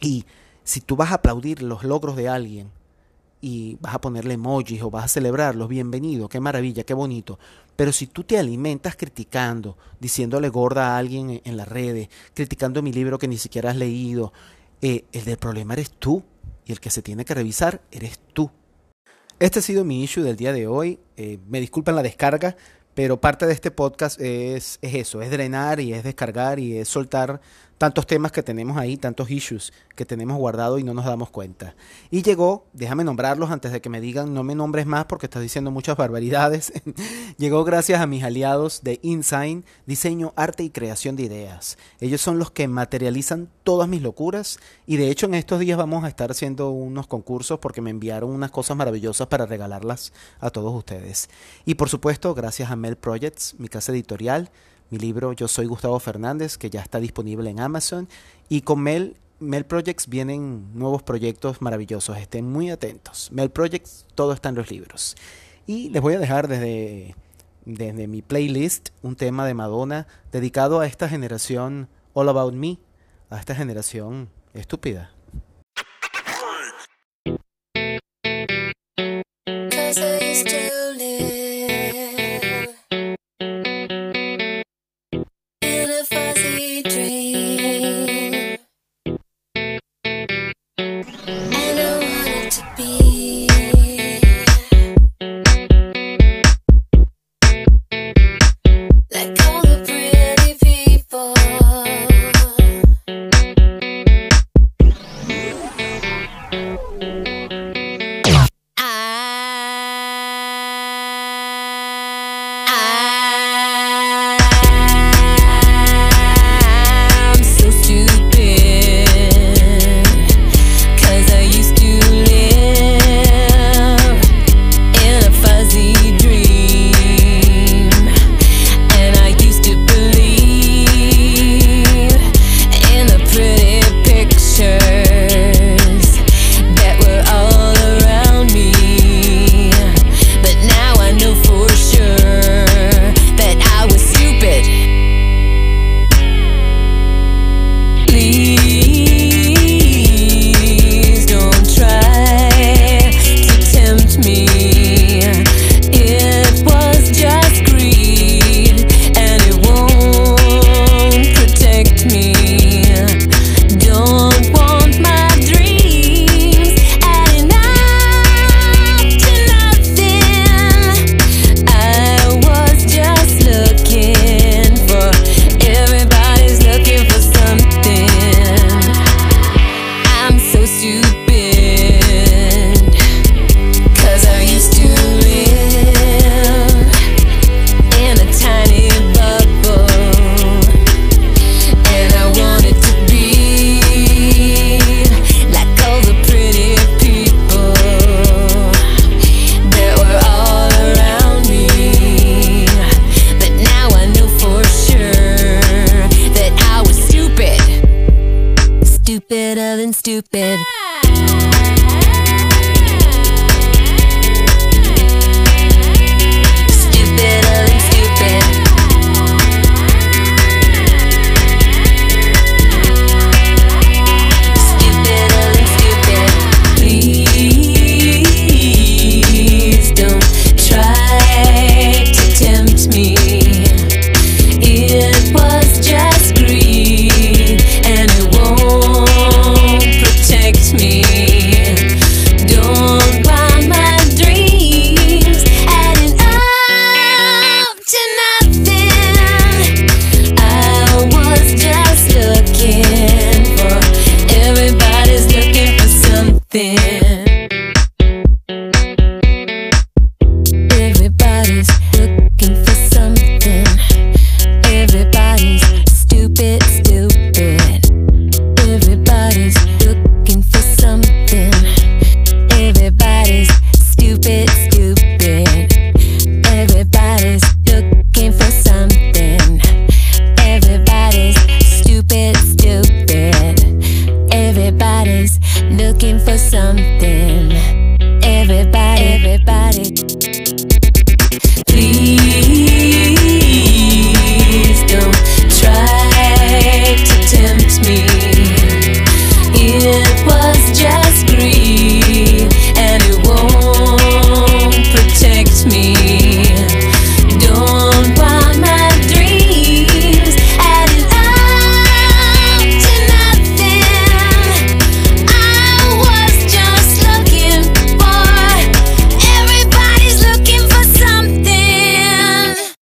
Y 0.00 0.24
si 0.64 0.80
tú 0.80 0.96
vas 0.96 1.12
a 1.12 1.16
aplaudir 1.16 1.62
los 1.62 1.84
logros 1.84 2.16
de 2.16 2.28
alguien 2.28 2.70
y 3.40 3.76
vas 3.80 3.94
a 3.94 4.00
ponerle 4.00 4.34
emojis 4.34 4.82
o 4.82 4.90
vas 4.90 5.04
a 5.04 5.08
celebrarlos, 5.08 5.68
bienvenido, 5.68 6.28
qué 6.28 6.40
maravilla, 6.40 6.84
qué 6.84 6.94
bonito. 6.94 7.38
Pero 7.76 7.92
si 7.92 8.06
tú 8.06 8.24
te 8.24 8.38
alimentas 8.38 8.96
criticando, 8.96 9.76
diciéndole 10.00 10.48
gorda 10.48 10.94
a 10.94 10.98
alguien 10.98 11.40
en, 11.44 11.56
las 11.56 11.68
redes, 11.68 12.08
criticando 12.34 12.82
mi 12.82 12.92
libro 12.92 13.18
que 13.18 13.28
ni 13.28 13.38
siquiera 13.38 13.70
has 13.70 13.76
leído, 13.76 14.32
eh, 14.82 15.04
el 15.12 15.24
del 15.24 15.36
problema 15.36 15.74
eres 15.74 15.90
tú 15.90 16.24
y 16.64 16.72
el 16.72 16.80
que 16.80 16.90
se 16.90 17.02
tiene 17.02 17.24
que 17.24 17.34
revisar 17.34 17.80
eres 17.90 18.18
tú. 18.32 18.50
Este 19.38 19.60
ha 19.60 19.62
sido 19.62 19.84
mi 19.84 20.02
issue 20.02 20.22
del 20.22 20.36
día 20.36 20.52
de 20.52 20.66
hoy. 20.66 20.98
Eh, 21.16 21.38
me 21.48 21.60
disculpan 21.60 21.94
la 21.94 22.02
descarga, 22.02 22.56
pero 22.94 23.20
parte 23.20 23.46
de 23.46 23.52
este 23.52 23.70
podcast 23.70 24.20
es, 24.20 24.80
es 24.82 24.94
eso, 24.94 25.22
es 25.22 25.30
drenar 25.30 25.78
y 25.78 25.92
es 25.92 26.02
descargar 26.02 26.58
y 26.58 26.78
es 26.78 26.88
soltar 26.88 27.40
tantos 27.78 28.06
temas 28.06 28.32
que 28.32 28.42
tenemos 28.42 28.76
ahí, 28.76 28.96
tantos 28.96 29.30
issues 29.30 29.72
que 29.94 30.04
tenemos 30.04 30.36
guardado 30.36 30.78
y 30.78 30.84
no 30.84 30.94
nos 30.94 31.04
damos 31.04 31.30
cuenta. 31.30 31.74
Y 32.10 32.22
llegó, 32.22 32.66
déjame 32.72 33.04
nombrarlos 33.04 33.50
antes 33.50 33.72
de 33.72 33.80
que 33.80 33.88
me 33.88 34.00
digan 34.00 34.34
no 34.34 34.42
me 34.42 34.54
nombres 34.54 34.84
más 34.84 35.06
porque 35.06 35.26
estás 35.26 35.42
diciendo 35.42 35.70
muchas 35.70 35.96
barbaridades. 35.96 36.72
llegó 37.38 37.64
gracias 37.64 38.00
a 38.00 38.06
mis 38.06 38.24
aliados 38.24 38.82
de 38.82 38.98
InSign, 39.02 39.64
diseño, 39.86 40.32
arte 40.36 40.64
y 40.64 40.70
creación 40.70 41.16
de 41.16 41.22
ideas. 41.22 41.78
Ellos 42.00 42.20
son 42.20 42.38
los 42.38 42.50
que 42.50 42.66
materializan 42.68 43.48
todas 43.62 43.88
mis 43.88 44.02
locuras 44.02 44.58
y 44.86 44.96
de 44.96 45.10
hecho 45.10 45.26
en 45.26 45.34
estos 45.34 45.60
días 45.60 45.78
vamos 45.78 46.04
a 46.04 46.08
estar 46.08 46.30
haciendo 46.30 46.70
unos 46.70 47.06
concursos 47.06 47.60
porque 47.60 47.80
me 47.80 47.90
enviaron 47.90 48.30
unas 48.30 48.50
cosas 48.50 48.76
maravillosas 48.76 49.28
para 49.28 49.46
regalarlas 49.46 50.12
a 50.40 50.50
todos 50.50 50.74
ustedes. 50.74 51.30
Y 51.64 51.74
por 51.74 51.88
supuesto, 51.88 52.34
gracias 52.34 52.70
a 52.70 52.76
Mel 52.76 52.96
Projects, 52.96 53.54
mi 53.58 53.68
casa 53.68 53.92
editorial, 53.92 54.50
mi 54.90 54.98
libro 54.98 55.32
Yo 55.32 55.48
soy 55.48 55.66
Gustavo 55.66 55.98
Fernández, 55.98 56.56
que 56.56 56.70
ya 56.70 56.80
está 56.80 57.00
disponible 57.00 57.50
en 57.50 57.60
Amazon. 57.60 58.08
Y 58.48 58.62
con 58.62 58.80
Mel, 58.80 59.16
Mel 59.40 59.64
Projects 59.64 60.08
vienen 60.08 60.70
nuevos 60.74 61.02
proyectos 61.02 61.60
maravillosos. 61.60 62.16
Estén 62.16 62.50
muy 62.50 62.70
atentos. 62.70 63.30
Mel 63.32 63.50
Projects, 63.50 64.06
todo 64.14 64.32
está 64.32 64.48
en 64.48 64.54
los 64.54 64.70
libros. 64.70 65.16
Y 65.66 65.90
les 65.90 66.00
voy 66.00 66.14
a 66.14 66.18
dejar 66.18 66.48
desde, 66.48 67.14
desde 67.64 68.06
mi 68.06 68.22
playlist 68.22 68.90
un 69.02 69.16
tema 69.16 69.46
de 69.46 69.54
Madonna 69.54 70.06
dedicado 70.32 70.80
a 70.80 70.86
esta 70.86 71.08
generación 71.08 71.88
All 72.14 72.28
About 72.28 72.54
Me, 72.54 72.78
a 73.30 73.38
esta 73.38 73.54
generación 73.54 74.30
estúpida. 74.54 75.12